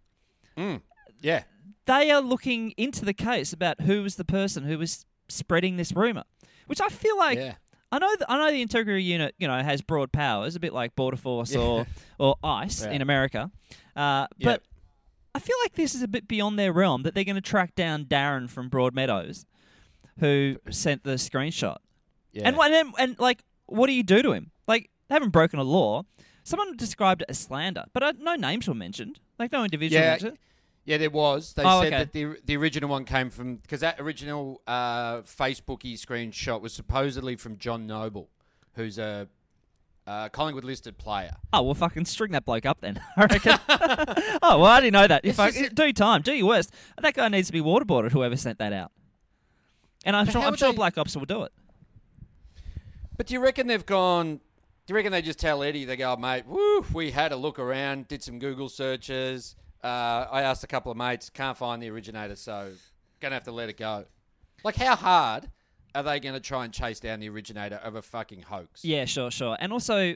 [1.20, 1.42] Yeah.
[1.86, 5.92] they are looking into the case about who was the person who was spreading this
[5.92, 6.24] rumor,
[6.66, 7.38] which I feel like.
[7.38, 7.54] Yeah.
[7.94, 10.72] I know, th- I know the integrity unit, you know, has broad powers, a bit
[10.72, 11.86] like Border Force or
[12.18, 12.90] or ICE Yeah.
[12.90, 13.50] in America.
[13.94, 14.44] Uh, Yep.
[14.50, 14.62] but
[15.34, 17.74] I feel like this is a bit beyond their realm that they're going to track
[17.74, 19.44] down Darren from Broadmeadows,
[20.20, 21.76] who sent the screenshot.
[22.32, 22.48] Yeah.
[22.48, 24.50] And, what- and and like, what do you do to him?
[24.66, 26.02] Like, they haven't broken a law.
[26.42, 29.18] Someone described it as slander, but uh, no names were mentioned.
[29.38, 30.10] Like, no individual Yeah.
[30.10, 30.38] mentioned.
[30.84, 31.54] Yeah, there was.
[31.54, 31.98] They Oh, said okay.
[31.98, 37.36] that the the original one came from because that original uh, Facebooky screenshot was supposedly
[37.36, 38.28] from John Noble,
[38.74, 39.28] who's a
[40.06, 41.36] uh, Collingwood listed player.
[41.54, 43.00] Oh well, fucking string that bloke up then.
[43.16, 43.58] I reckon.
[44.42, 45.24] oh well, I didn't know that.
[45.24, 46.70] If I, just- do time, do your worst.
[47.00, 48.12] That guy needs to be waterboarded.
[48.12, 48.92] Whoever sent that out.
[50.04, 51.52] And I'm sure, I'm sure they- Black Ops will do it.
[53.16, 54.36] But do you reckon they've gone?
[54.86, 55.86] Do you reckon they just tell Eddie?
[55.86, 59.56] They go, "Oh, mate, woo, we had a look around, did some Google searches.
[59.84, 62.72] Uh, I asked a couple of mates, can't find the originator, so
[63.20, 64.06] gonna have to let it go.
[64.64, 65.50] Like, how hard
[65.94, 68.84] are they to try and chase down the originator of a fucking hoax?
[68.84, 69.56] Yeah, sure, sure.
[69.60, 70.14] And also,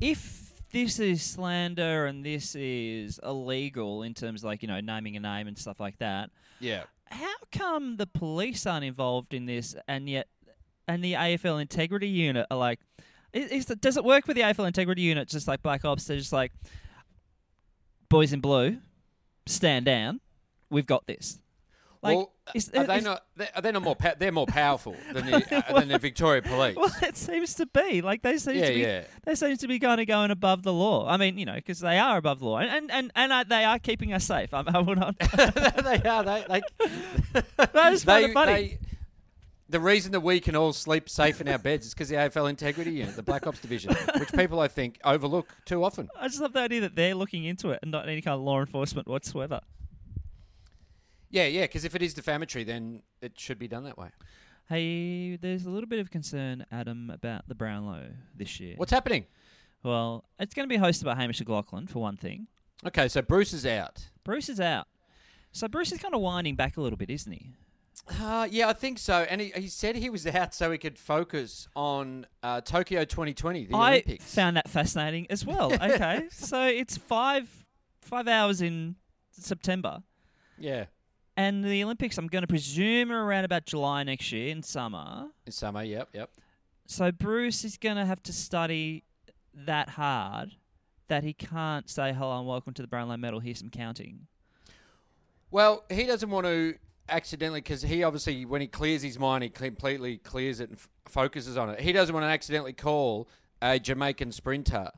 [0.00, 5.16] if this is slander and this is illegal in terms of like you know naming
[5.16, 6.30] a name and stuff like that,
[6.60, 6.84] Yeah.
[7.06, 10.28] how come the police aren't involved in this and yet
[10.88, 12.80] and the AFL integrity unit are like
[13.32, 16.04] is, is the, does it work with the AFL integrity unit just like Black Ops
[16.04, 16.52] they're just like
[18.08, 18.78] boys in blue
[19.46, 20.20] stand down
[20.70, 21.38] we've got this
[22.02, 23.24] like well, is- are they not?
[23.54, 23.96] Are they not more?
[23.96, 26.76] Pa- they're more powerful than the uh, than the Victoria Police.
[26.76, 29.04] well it seems to be like they seem Yeah, to be yeah.
[29.24, 31.80] they seem to be kind of going above the law I mean you know because
[31.80, 34.62] they are above the law and and and, uh, they are keeping us safe I,
[34.66, 36.22] I will not they are.
[36.22, 36.44] They.
[36.48, 38.78] they that is kind of funny they-
[39.68, 42.48] the reason that we can all sleep safe in our beds is because the AFL
[42.48, 46.08] Integrity Unit, the Black Ops Division, which people I think overlook too often.
[46.18, 48.42] I just love the idea that they're looking into it and not any kind of
[48.42, 49.60] law enforcement whatsoever.
[51.30, 51.62] Yeah, yeah.
[51.62, 54.08] Because if it is defamatory, then it should be done that way.
[54.68, 58.74] Hey, there's a little bit of concern, Adam, about the Brownlow this year.
[58.76, 59.26] What's happening?
[59.82, 62.46] Well, it's going to be hosted by Hamish McLachlan, for one thing.
[62.84, 64.08] Okay, so Bruce is out.
[64.24, 64.86] Bruce is out.
[65.52, 67.52] So Bruce is kind of winding back a little bit, isn't he?
[68.20, 69.26] Uh, yeah, I think so.
[69.28, 73.66] And he, he said he was out so he could focus on uh, Tokyo 2020,
[73.66, 74.34] the I Olympics.
[74.34, 75.72] found that fascinating as well.
[75.82, 77.48] okay, so it's five
[78.00, 78.96] five hours in
[79.32, 80.02] September,
[80.58, 80.84] yeah,
[81.36, 82.16] and the Olympics.
[82.18, 85.28] I'm going to presume are around about July next year in summer.
[85.44, 85.82] in summer.
[85.82, 86.30] Yep, yep.
[86.86, 89.02] So Bruce is going to have to study
[89.54, 90.52] that hard
[91.08, 93.40] that he can't say hello and welcome to the Brownlow Medal.
[93.40, 94.26] Here's some counting.
[95.50, 96.74] Well, he doesn't want to
[97.08, 100.88] accidentally because he obviously, when he clears his mind, he completely clears it and f-
[101.06, 101.80] focuses on it.
[101.80, 103.28] He doesn't want to accidentally call
[103.62, 104.90] a Jamaican sprinter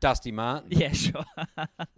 [0.00, 0.68] Dusty Martin.
[0.70, 1.24] Yeah, sure.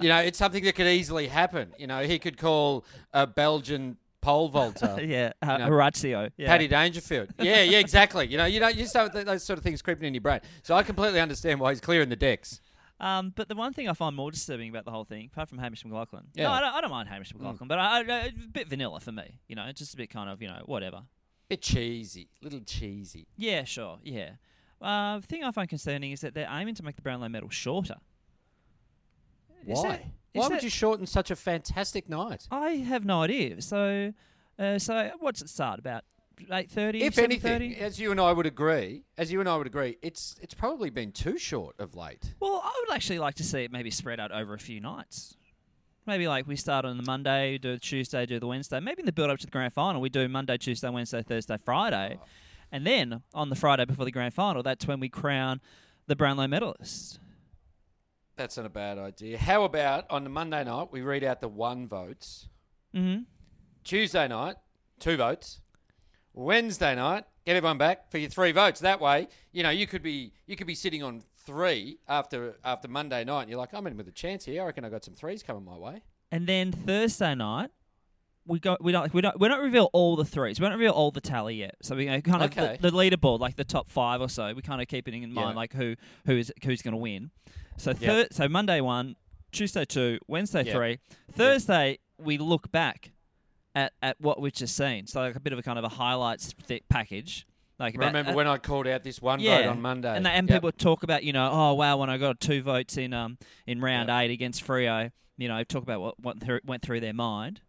[0.01, 1.73] You know, it's something that could easily happen.
[1.77, 4.99] You know, he could call a Belgian pole vaulter.
[5.05, 6.31] yeah, uh, know, Horatio.
[6.37, 6.47] Yeah.
[6.47, 7.31] Paddy Dangerfield.
[7.41, 8.29] Yeah, yeah, exactly.
[8.29, 10.41] You know, you know, you don't those sort of things creeping in your brain.
[10.63, 12.61] So I completely understand why he's clearing the decks.
[13.01, 15.59] Um, but the one thing I find more disturbing about the whole thing, apart from
[15.59, 16.47] Hamish McLachlan, Yeah.
[16.47, 16.49] Mm.
[16.49, 19.13] no, I don't, I don't mind Hamish McLachlan, but I, I, a bit vanilla for
[19.13, 19.39] me.
[19.47, 21.03] You know, just a bit kind of you know whatever.
[21.49, 23.27] Bit cheesy, little cheesy.
[23.37, 24.31] Yeah, sure, yeah.
[24.83, 27.49] Uh, the thing I find concerning is that they're aiming to make the Brownlow medal
[27.51, 27.97] shorter.
[29.67, 29.89] Is Why?
[29.89, 32.47] that- is Why would you shorten such a fantastic night?
[32.51, 33.63] I have no idea.
[33.63, 34.13] So,
[34.59, 36.05] uh, so what's it start about?
[36.51, 37.03] Eight thirty.
[37.03, 40.37] If anything, as you and I would agree, as you and I would agree, it's
[40.41, 42.35] it's probably been too short of late.
[42.41, 45.37] Well, I would actually like to see it maybe spread out over a few nights.
[46.07, 48.81] Maybe like we start on the Monday, do the Tuesday, do the Wednesday.
[48.81, 51.59] Maybe in the build up to the grand final, we do Monday, Tuesday, Wednesday, Thursday,
[51.63, 52.19] Friday.
[52.73, 55.61] And then on the Friday before the grand final, that's when we crown
[56.07, 57.19] the Brownlow medalists.
[58.37, 59.37] That's not a bad idea.
[59.37, 62.49] How about on the Monday night we read out the one votes.
[62.95, 63.25] Mm-hmm.
[63.85, 64.57] Tuesday night,
[65.01, 65.61] two votes.
[66.39, 68.79] Wednesday night, get everyone back for your three votes.
[68.81, 72.87] That way, you know, you could be you could be sitting on three after after
[72.87, 74.63] Monday night, and you're like, I'm in with a chance here.
[74.63, 76.03] I reckon I got some threes coming my way.
[76.31, 77.71] And then Thursday night,
[78.47, 78.77] we go.
[78.81, 79.13] We don't.
[79.13, 79.39] We don't.
[79.41, 80.61] We don't reveal all the threes.
[80.61, 81.75] We don't reveal all the tally yet.
[81.83, 82.79] So we kind of Okay.
[82.81, 84.55] the, the leaderboard, like the top five or so.
[84.55, 85.57] We kind of keep it in mind, Yeah.
[85.57, 85.97] like who
[86.27, 87.31] who is who's going to win.
[87.79, 88.09] So Yeah.
[88.09, 89.17] thir- so Monday one,
[89.51, 90.73] Tuesday two, Wednesday Yeah.
[90.73, 90.99] three,
[91.33, 93.11] Thursday we look back
[93.79, 95.07] at at what we've just seen.
[95.07, 97.47] So like a bit of a kind of a highlights th- package.
[97.79, 99.63] Like about, Remember uh, when I called out this one yeah.
[99.63, 100.17] vote on Monday?
[100.17, 100.57] And, they, and Yep.
[100.57, 103.81] people talk about, you know, oh wow, when I got two votes in um in
[103.81, 107.61] round eight against Freo, you know, talk about what what through, went through their mind.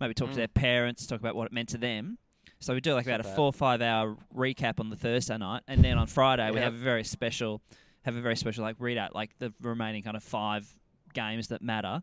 [0.00, 2.18] Maybe talk to their parents, talk about what it meant to them.
[2.60, 3.34] So we do like about a Mm.
[3.36, 6.74] four or five hour recap on the Thursday night, and then on Friday we have
[6.74, 7.60] a very special,
[8.04, 10.72] have a very special like readout, like the remaining kind of five
[11.14, 12.02] games that matter,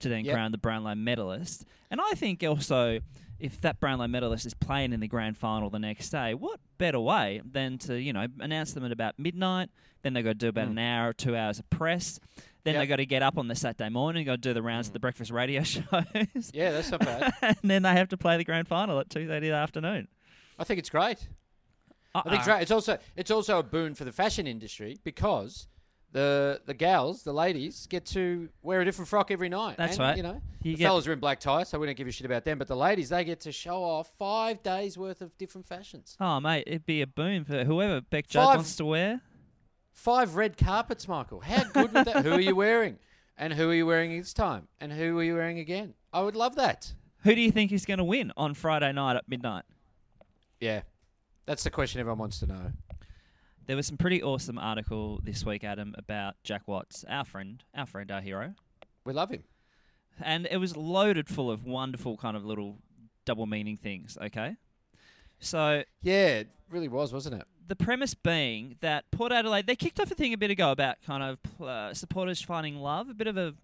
[0.00, 0.34] to then Yep.
[0.34, 1.64] crown the Brownlow medalist.
[1.90, 3.00] And I think also
[3.38, 7.00] if that Brownlow medalist is playing in the grand final the next day, what better
[7.00, 9.70] way than to, you know, announce them at about midnight,
[10.02, 10.72] then they've got to do about mm.
[10.72, 12.20] an hour or two hours of press,
[12.62, 12.80] then Yep.
[12.82, 14.92] they've got to get up on the Saturday morning, got to do the rounds of
[14.92, 14.94] mm.
[14.94, 17.32] the breakfast radio shows, Yeah, that's not bad.
[17.42, 20.08] and then they have to play the grand final at 2.30 in the afternoon.
[20.58, 21.28] I think it's great.
[22.14, 22.54] I think it's Uh-uh.
[22.54, 22.62] great.
[22.62, 25.66] It's also it's also a boon for the fashion industry because
[26.14, 29.76] the the gals, the ladies, get to wear a different frock every night.
[29.76, 30.16] That's And, right.
[30.16, 32.12] You know, You the get- fellas are in black ties, so we don't give a
[32.12, 32.56] shit about them.
[32.56, 36.16] But the ladies, they get to show off five days worth of different fashions.
[36.20, 39.20] Oh, mate, it'd be a boon for whoever Bec Judd Five- wants to wear.
[39.92, 41.40] Five red carpets, Michael.
[41.40, 42.24] How good would that?
[42.24, 42.98] who are you wearing?
[43.36, 44.68] And who are you wearing this time?
[44.80, 45.94] And who are you wearing again?
[46.12, 46.94] I would love that.
[47.24, 49.64] Who do you think is going to win on Friday night at midnight?
[50.60, 50.82] Yeah,
[51.46, 52.72] that's the question everyone wants to know.
[53.66, 57.86] There was some pretty awesome article this week, Adam, about Jack Watts, our friend, our
[57.86, 58.54] friend, our hero,
[59.04, 59.44] We love him.
[60.20, 62.76] and it was loaded full of wonderful kind of little
[63.24, 64.18] double meaning things.
[64.20, 64.56] Okay,
[65.38, 67.46] so Yeah, it really was, wasn't it?
[67.66, 70.96] the premise being that Port Adelaide they kicked off a thing a bit ago about
[71.06, 73.54] kind of uh, supporters finding love, a bit of a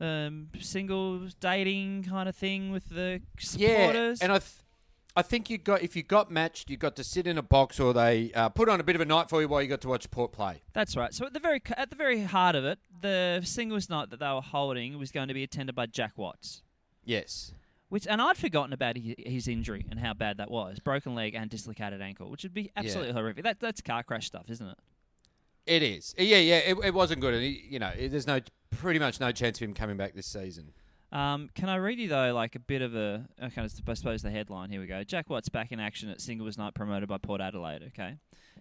[0.00, 4.18] um, singles dating kind of thing with the supporters.
[4.20, 4.50] Yeah, and I, th-
[5.18, 7.80] I think you got if you got matched, you got to sit in a box,
[7.80, 9.80] or they uh, put on a bit of a night for you while you got
[9.80, 10.62] to watch Port play.
[10.74, 11.12] That's right.
[11.12, 14.28] So at the very at the very heart of it, the singles night that they
[14.28, 16.62] were holding was going to be attended by Jack Watts.
[17.04, 17.52] Yes.
[17.88, 21.50] Which and I'd forgotten about his injury and how bad that was, broken leg and
[21.50, 23.42] dislocated ankle, which would be absolutely horrific.
[23.42, 24.78] That that's car crash stuff, isn't it?
[25.66, 26.14] It is.
[26.16, 26.58] Yeah, yeah.
[26.58, 28.38] It, it wasn't good, and he, you know, it, there's no
[28.70, 30.74] pretty much no chance of him coming back this season.
[31.10, 33.62] Um, can I read you though, like a bit of a okay?
[33.62, 34.70] I suppose the headline.
[34.70, 35.02] Here we go.
[35.04, 37.82] Jack Watts back in action at singles night promoted by Port Adelaide.
[37.88, 38.16] Okay,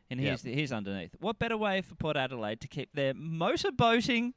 [0.10, 1.15] and here's here's underneath.
[1.19, 4.33] What better way for Port Adelaide to keep their motorboating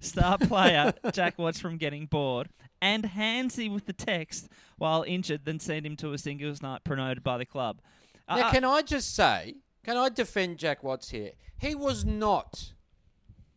[0.00, 2.50] star player Jack Watts from getting bored
[2.82, 7.22] and handsy with the text while injured than send him to a singles night promoted
[7.22, 7.80] by the club?
[8.28, 11.30] Uh, Now, can I just say, can I defend Jack Watts here?
[11.58, 12.72] He was not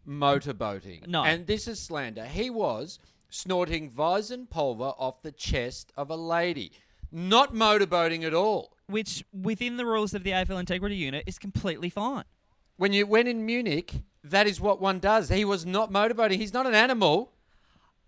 [0.07, 1.07] motorboating.
[1.07, 1.23] No.
[1.23, 2.25] And this is slander.
[2.25, 2.99] He was
[3.29, 6.71] snorting Weizen pulver off the chest of a lady.
[7.11, 8.75] Not motorboating at all.
[8.87, 12.23] which within the rules of the AFL integrity unit is completely fine.
[12.77, 15.29] When you went in Munich, that is what one does.
[15.29, 16.37] He was not motorboating.
[16.37, 17.33] He's not an animal.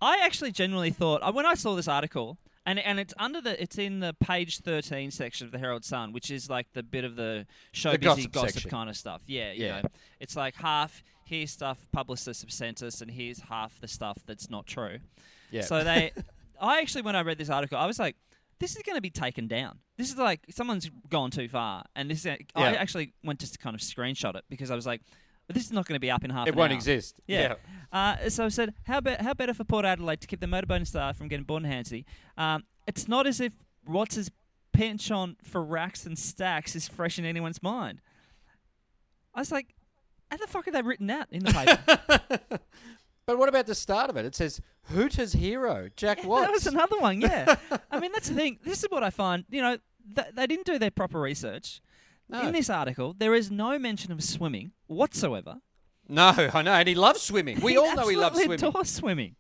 [0.02, 3.62] I actually genuinely thought uh, when I saw this article, and and it's under the
[3.62, 7.04] it's in the page thirteen section of the Herald Sun, which is like the bit
[7.04, 9.22] of the show The busy gossip gossip, kind of stuff.
[9.28, 9.82] Yeah, you Yeah.
[9.82, 14.20] know, it's like half here's stuff publicists have sent us, and here's half the stuff
[14.28, 15.00] that's not true.
[15.50, 15.62] Yeah.
[15.62, 16.12] So they,
[16.62, 18.16] I actually when I read this article, I was like.
[18.60, 19.80] This is going to be taken down.
[19.98, 22.28] This is like someone's gone too far, and this.
[22.28, 25.02] Is, I actually went just to kind of screenshot it because I was like,
[25.48, 26.76] "This is not going to be up in half." It won't hour.
[26.76, 27.16] exist.
[27.26, 27.56] Yeah.
[27.92, 30.86] Uh, so I said, how, be- how better for Port Adelaide to keep the motorboating
[30.86, 32.06] star from getting bored and handsy?
[32.38, 33.54] Um, it's not as if
[33.88, 34.30] Watts'
[34.74, 38.00] penchant for racks and stacks is fresh in anyone's mind.
[39.34, 39.74] I was like,
[40.32, 42.60] how the fuck are they written out in the paper?
[43.28, 44.26] But what about the start of it?
[44.26, 46.48] It says Hooters hero, Jack Watts.
[46.48, 47.56] that was another one, yeah.
[47.92, 48.58] I mean, that's the thing.
[48.66, 49.46] This is what I find.
[49.50, 49.78] You know,
[50.16, 51.82] th- they didn't do their proper research.
[52.28, 52.42] No.
[52.42, 55.58] In this article, there is no mention of swimming whatsoever.
[56.10, 57.60] No, I know, and he loves swimming.
[57.62, 58.56] We all know he loves swimming.
[58.64, 59.36] adores swimming.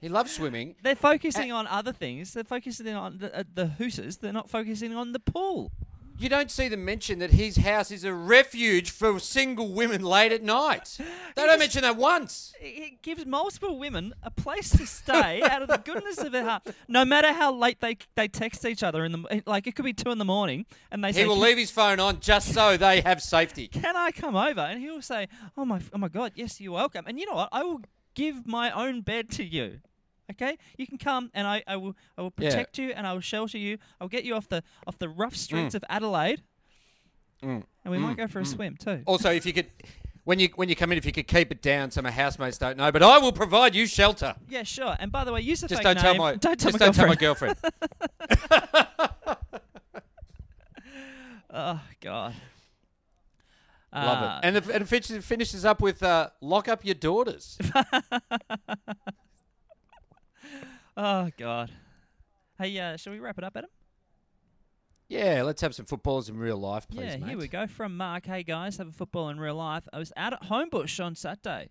[0.00, 0.76] He loves swimming.
[0.82, 2.32] They're focusing on other things.
[2.32, 4.16] They're focusing on the, uh, the Hooters.
[4.16, 5.72] They're not focusing on the pool.
[6.18, 10.32] You don't see them mention that his house is a refuge for single women late
[10.32, 10.98] at night.
[11.34, 12.54] They don't mention that once.
[12.58, 16.62] It gives multiple women a place to stay out of the goodness of their heart.
[16.88, 19.92] No matter how late they they text each other in the like, it could be
[19.92, 22.78] two in the morning, and they say, He will leave his phone on just so
[22.78, 23.68] they have safety.
[23.72, 24.60] Can I come over?
[24.60, 27.34] And he will say, "Oh my, oh my God, yes, you're welcome." And you know
[27.34, 27.50] what?
[27.52, 27.82] I will
[28.14, 29.80] give my own bed to you.
[30.32, 32.50] Okay, you can come, and I, I will, I will Yeah.
[32.50, 33.78] protect you, and I will shelter you.
[34.00, 36.42] I'll get you off the off the rough streets of Adelaide,
[37.42, 39.02] and we might go for a swim too.
[39.06, 39.66] Also, if you could,
[40.24, 42.58] when you when you come in, if you could keep it down, so my housemates
[42.58, 42.90] don't know.
[42.90, 44.34] But I will provide you shelter.
[44.48, 44.96] Yeah, sure.
[44.98, 46.22] And by the way, use a Just fake don't tell name.
[46.22, 47.56] my don't tell just my don't tell my girlfriend.
[47.62, 48.88] girlfriend.
[51.50, 52.34] oh God.
[53.94, 54.46] Love Uh, it.
[54.46, 57.56] And, the, and it finishes, finishes up with uh, lock up your daughters.
[60.96, 61.70] Oh God.
[62.58, 63.70] Hey, uh, shall we wrap it up, Adam?
[65.08, 67.28] yeah, let's have some footballers in real life, please, yeah, mate.
[67.28, 68.26] here we go from Mark.
[68.26, 69.86] Hey guys, have a football in real life.
[69.92, 71.70] I was out at Homebush on Saturday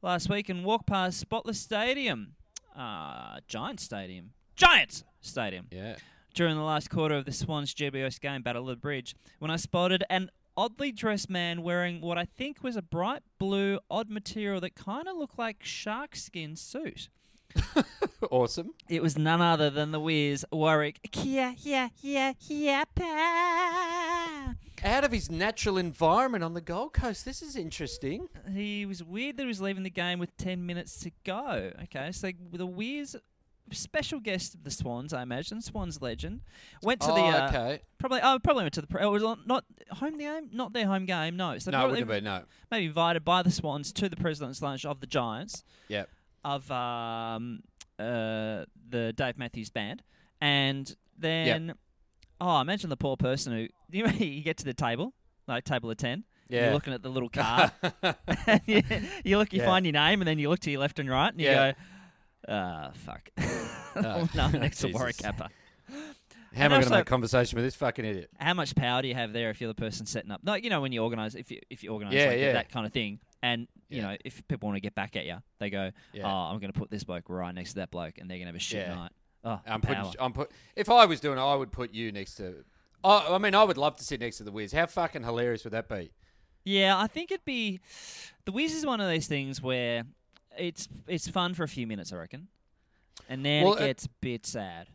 [0.00, 2.36] last week and walked past Spotless Stadium,
[2.74, 5.66] uh, Giant Stadium, Giants Stadium.
[5.70, 5.96] Yeah.
[6.34, 9.56] during the last quarter of the Swans GBS game, Battle of the Bridge, when I
[9.56, 14.60] spotted an oddly dressed man wearing what I think was a bright blue, odd material
[14.62, 17.10] that kind of looked like shark skin suit.
[18.30, 18.74] Awesome.
[18.88, 21.00] It was none other than the Wiz Warwick.
[21.10, 24.54] Kia, kia, kia, kia, pa.
[24.84, 27.24] Out of his natural environment on the Gold Coast.
[27.24, 28.28] This is interesting.
[28.52, 31.72] He was weird that he was leaving the game with 10 minutes to go.
[31.84, 33.16] Okay, so the Wiz
[33.72, 35.60] special guest of the Swans, I imagine.
[35.62, 36.40] Swans legend
[36.82, 37.82] went to oh, the uh, okay.
[37.98, 38.20] probably.
[38.22, 38.86] Oh, probably went to the.
[38.86, 41.36] pre- It was not home game, not their home game.
[41.36, 42.42] No, so No, it wouldn't been, no.
[42.70, 46.08] maybe invited by the Swans to the President's Lunch of the Giants Yep.
[46.44, 47.62] Of um,
[47.98, 50.02] uh, the Dave Matthews Band,
[50.40, 51.74] and then
[52.40, 53.68] oh, imagine the poor person who
[53.98, 55.12] you, know, you get to the table,
[55.46, 56.24] like table of ten.
[56.48, 56.64] Yeah.
[56.64, 57.70] You're looking at the little card.
[58.66, 58.82] you,
[59.22, 59.66] you look, you Yeah.
[59.66, 61.72] find your name, and then you look to your left and right, and you Yeah.
[61.72, 61.78] go,
[62.48, 63.28] "Ah, fuck."
[63.96, 64.88] Oh, no, next to.
[64.92, 65.48] Warwick Capper.
[66.56, 68.30] How am I going to make conversation with this fucking idiot?
[68.40, 70.40] How much power do you have there if you're the person setting up?
[70.42, 72.52] Like you know when you organise, if you if you organise Yeah, like yeah.
[72.54, 74.02] that kind of thing, and you Yeah.
[74.12, 76.24] know if people want to get back at you, they go, Yeah.
[76.26, 78.46] "Oh, I'm going to put this bloke right next to that bloke, and they're going
[78.46, 78.94] to have a shit Yeah.
[78.94, 79.12] night."
[79.42, 80.04] Oh, I'm power.
[80.04, 80.20] putting.
[80.20, 80.50] I'm put.
[80.76, 82.64] If I was doing it, I would put you next to.
[83.02, 84.72] I, I mean, I would love to sit next to the Wiz.
[84.72, 86.10] How fucking hilarious would that be?
[86.64, 87.80] Yeah, I think it'd be.
[88.44, 90.04] The Wiz is one of those things where
[90.58, 92.48] it's it's fun for a few minutes, I reckon,
[93.30, 94.88] and then Well, it it- gets a bit sad.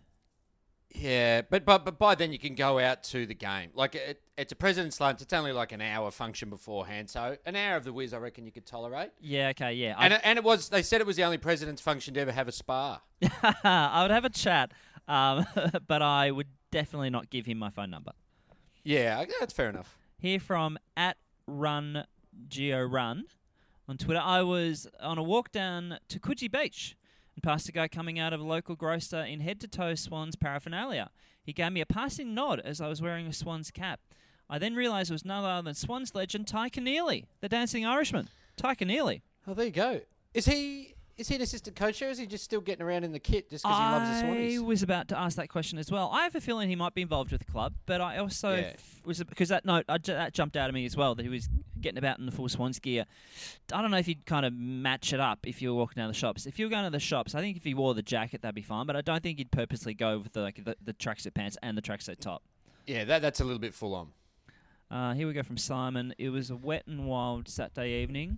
[0.98, 3.70] Yeah, but but but by then you can go out to the game.
[3.74, 5.22] Like it, it's a president's lunch.
[5.22, 8.46] It's only like an hour function beforehand, so an hour of the whiz, I reckon
[8.46, 9.10] you could tolerate.
[9.20, 9.96] Yeah, okay, yeah.
[10.00, 10.70] And I, it, and it was.
[10.70, 13.02] They said it was the only president's function to ever have a spa.
[13.64, 14.72] I would have a chat,
[15.08, 15.46] um,
[15.88, 18.12] but I would definitely not give him my phone number.
[18.84, 19.98] Yeah, I- that's fair enough.
[20.18, 21.18] Here from at
[21.48, 22.06] Run
[22.48, 23.26] Geo Run
[23.88, 24.22] on Twitter.
[24.24, 26.96] I was on a walk down to Coogee Beach
[27.36, 30.36] and passed a guy coming out of a local grocer in head to toe Swans
[30.36, 31.12] paraphernalia.
[31.44, 34.00] He gave me a passing nod as I was wearing a Swans cap.
[34.50, 38.30] I then realised it was none other than Swans legend Tadhg Kennelly, the dancing Irishman.
[38.58, 39.22] Tadhg Kennelly.
[39.48, 40.02] Oh, there you go.
[40.34, 43.12] Is he is he an assistant coach or is he just still getting around in
[43.14, 44.66] the kit just because he loves the I Swannies?
[44.66, 46.10] was about to ask that question as well.
[46.14, 48.72] I have a feeling he might be involved with the club, but I also Yeah.
[48.74, 51.30] f- was because that note I that jumped out at me as well that he
[51.30, 51.48] was
[51.80, 53.06] getting about in the full Swans gear.
[53.72, 56.08] I don't know if you'd kind of match it up if you were walking down
[56.08, 56.46] the shops.
[56.46, 58.56] If you were going to the shops, I think if he wore the jacket that'd
[58.56, 61.34] be fine, but I don't think he'd purposely go with the like the, the tracksuit
[61.34, 62.42] pants and the tracksuit top.
[62.88, 64.10] Yeah, that that's a little bit full on.
[64.92, 66.14] Uh, here we go from Simon.
[66.18, 68.38] It was a wet and wild Saturday evening.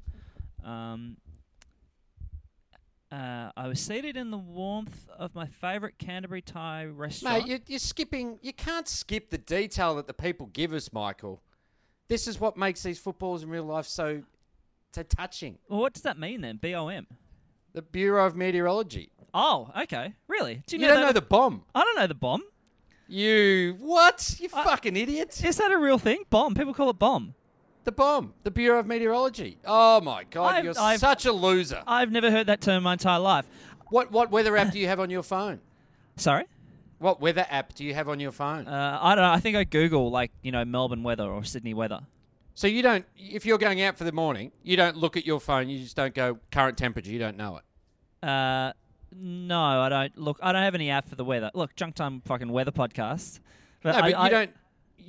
[0.64, 1.18] Um,
[3.12, 7.39] uh, I was seated in the warmth of my favourite Canterbury Thai restaurant.
[7.43, 8.39] Mate, you're, you're skipping.
[8.41, 11.41] You can't skip the detail that the people give us, Michael.
[12.10, 14.24] This is what makes these footballs in real life so
[14.93, 15.58] so touching.
[15.70, 16.58] well, what does that mean then?
[16.58, 17.08] B O M.
[17.74, 19.12] The Bureau of Meteorology.
[19.34, 20.14] Oh, okay.
[20.28, 20.64] Really?
[20.66, 21.64] Do You, you, know don't know the bomb.
[21.76, 22.41] I don't know the bomb.
[23.08, 24.38] You what?
[24.39, 25.41] You I- fucking idiot!
[25.45, 26.24] Is that a real thing?
[26.30, 26.55] Bomb.
[26.55, 27.36] People call it bomb.
[27.88, 28.34] The bomb.
[28.44, 29.60] The Bureau of Meteorology.
[29.66, 31.82] Oh my god, I've- you're I've- such a loser.
[31.88, 33.48] I've never heard that term my entire life.
[33.90, 35.62] what what weather app do you have on your phone?
[36.18, 36.44] Sorry.
[37.00, 38.68] What weather app do you have on your phone?
[38.68, 39.32] Uh, I don't know.
[39.32, 42.02] I think I Google like you know Melbourne weather or Sydney weather.
[42.56, 43.06] so you don't.
[43.16, 45.70] If you're going out for the morning, you don't look at your phone.
[45.70, 47.10] You just don't go current temperature.
[47.10, 48.28] You don't know it.
[48.28, 48.74] Uh,
[49.16, 50.18] no, I don't.
[50.18, 51.52] Look, I don't have any app for the weather.
[51.54, 53.40] Look, junk time fucking weather podcast.
[53.82, 54.52] But no, I, but I- you don't.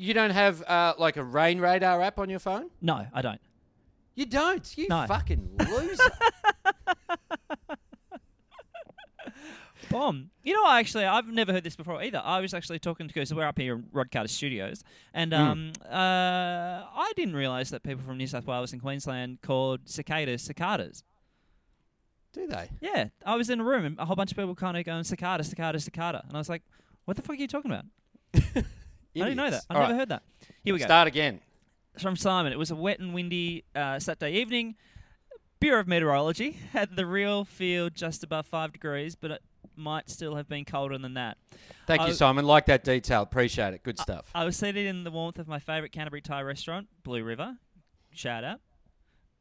[0.00, 2.70] You don't have uh, like a rain radar app on your phone.
[2.80, 3.40] No, I don't.
[4.14, 4.78] You don't.
[4.78, 5.04] You No.
[5.08, 6.02] fucking loser.
[9.90, 10.30] Bomb.
[10.42, 12.20] You know, actually, I've never heard this before either.
[12.22, 14.84] I was actually talking to because we're up here in Rod Carter Studios,
[15.14, 15.40] and Hmm.
[15.40, 15.90] um, uh,
[16.94, 21.02] I didn't realise that people from New South Wales and Queensland called cicadas cicadas.
[22.34, 22.68] do they?
[22.80, 25.02] Yeah, I was in a room and a whole bunch of people kind of going
[25.04, 26.62] cicada, cicada, cicada, and I was like,
[27.06, 27.86] "What the fuck are you talking about?"
[29.16, 29.48] I didn't know that.
[29.48, 29.66] Idiots.
[29.70, 30.22] I All never right, heard that.
[30.64, 30.86] Here we go.
[30.86, 31.40] Start again.
[31.98, 32.52] from Simon.
[32.52, 34.76] It was a wet and windy uh, Saturday evening.
[35.60, 39.42] Bureau of Meteorology had the real feel just above five degrees, but it
[39.74, 41.36] might still have been colder than that.
[41.86, 42.44] Thank I- you, Simon.
[42.44, 43.22] Like that detail.
[43.22, 43.82] Appreciate it.
[43.82, 44.30] Good stuff.
[44.34, 47.56] I was seated in the warmth of my favourite Canterbury Thai restaurant, Blue River.
[48.12, 48.60] Shout out.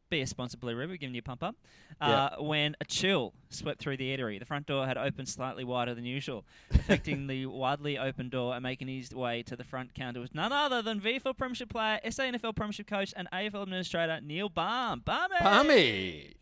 [0.10, 1.56] Be a sponsor, Blue River, giving you a pump up.
[2.00, 5.94] Uh, When a chill swept through the eatery, the front door had opened slightly wider
[5.94, 10.22] than usual, affecting the widely open door and making his way to the front counter
[10.22, 15.02] was none other than VFL Premiership player, SANFL Premiership coach, and AFL administrator Neil Balme.
[15.04, 15.36] Barmy!
[15.42, 16.34] Bummy.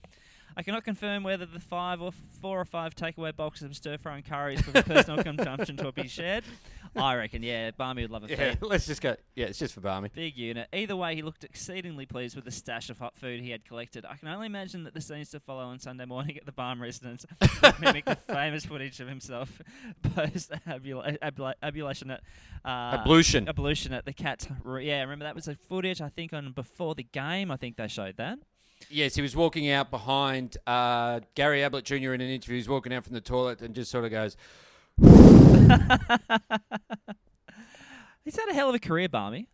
[0.57, 2.11] I cannot confirm whether the five or
[2.41, 6.07] four or five takeaway boxes of stir fry and curries with personal consumption to be
[6.07, 6.43] shared.
[6.95, 9.15] I reckon, yeah, Barmy would love a Yeah, fair let's just go.
[9.35, 10.09] Yeah, it's just for Barmy.
[10.13, 10.67] Big unit.
[10.73, 14.05] Either way, he looked exceedingly pleased with the stash of hot food he had collected.
[14.05, 16.81] I can only imagine that the scenes to follow on Sunday morning at the Balme
[16.81, 17.25] residence
[17.79, 19.61] mimic the famous footage of himself
[20.15, 22.21] post abula- abula- abulation at
[22.63, 23.47] uh, Ablution.
[23.49, 24.47] ablution at the Cats.
[24.81, 27.51] Yeah, remember that was a footage I think on before the game.
[27.51, 28.39] I think they showed that.
[28.89, 32.13] Yes, he was walking out behind uh, Gary Ablett Jr.
[32.13, 32.57] in an interview.
[32.57, 34.35] He's walking out from the toilet and just sort of goes,
[38.23, 39.49] He's had a hell of a career, Barmy.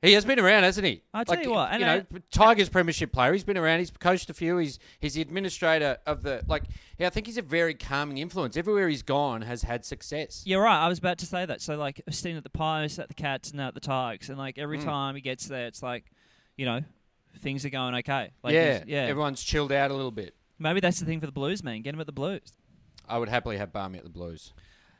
[0.00, 1.02] He has been around, hasn't he?
[1.12, 3.32] I tell you what, you know, Tigers premiership player.
[3.32, 3.80] He's been around.
[3.80, 4.56] He's coached a few.
[4.58, 6.62] He's he's the administrator of the like.
[6.98, 8.56] Yeah, I think he's a very calming influence.
[8.56, 10.44] Everywhere he's gone has had success.
[10.46, 10.84] You're right.
[10.84, 11.60] I was about to say that.
[11.60, 14.28] So like, I've seen at the Pies, at the Cats, and now at the Tigers,
[14.28, 14.62] and like Mm.
[14.62, 16.04] every time he gets there, it's like,
[16.56, 16.82] you know,
[17.40, 18.30] things are going okay.
[18.44, 19.02] Like, yeah, yeah.
[19.02, 20.36] Everyone's chilled out a little bit.
[20.60, 21.82] Maybe that's the thing for the Blues, man.
[21.82, 22.52] Get him at the Blues.
[23.08, 24.52] I would happily have Barmy at the Blues.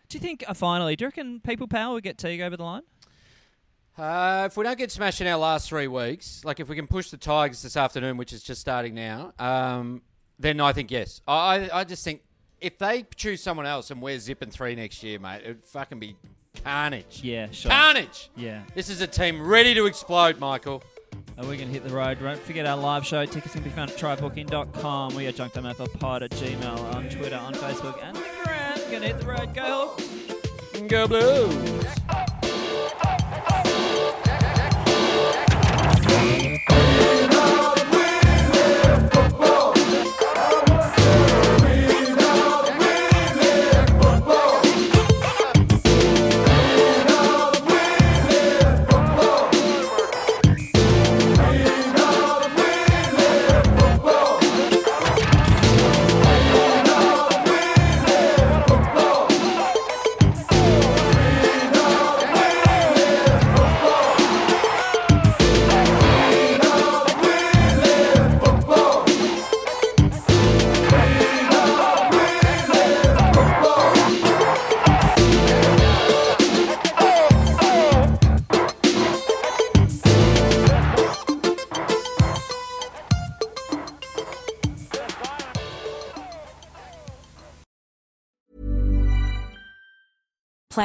[0.08, 0.96] Do you think uh, finally?
[0.96, 2.82] Do you reckon People Power will get Teague over the line?
[3.96, 6.86] Uh, if we don't get smashed in our last three weeks, like if we can
[6.86, 10.02] push the Tigers this afternoon, which is just starting now, um,
[10.38, 11.20] then I think yes.
[11.26, 12.22] I, I I just think
[12.60, 16.16] if they choose someone else and we're zipping three next year, mate, it'd fucking be
[16.64, 17.20] carnage.
[17.22, 17.70] Yeah, sure.
[17.70, 18.30] Carnage.
[18.36, 18.62] Yeah.
[18.74, 20.82] This is a team ready to explode, Michael.
[21.36, 22.18] And we're going to hit the road.
[22.20, 23.24] Don't forget our live show.
[23.24, 25.14] Tickets can be found at trybooking.com.
[25.14, 28.78] We are junktime.pod at Gmail on Twitter, on Facebook, and the gram.
[28.90, 29.54] Going to hit the road.
[29.54, 30.08] Go Hawks.
[30.88, 31.84] Go Blues.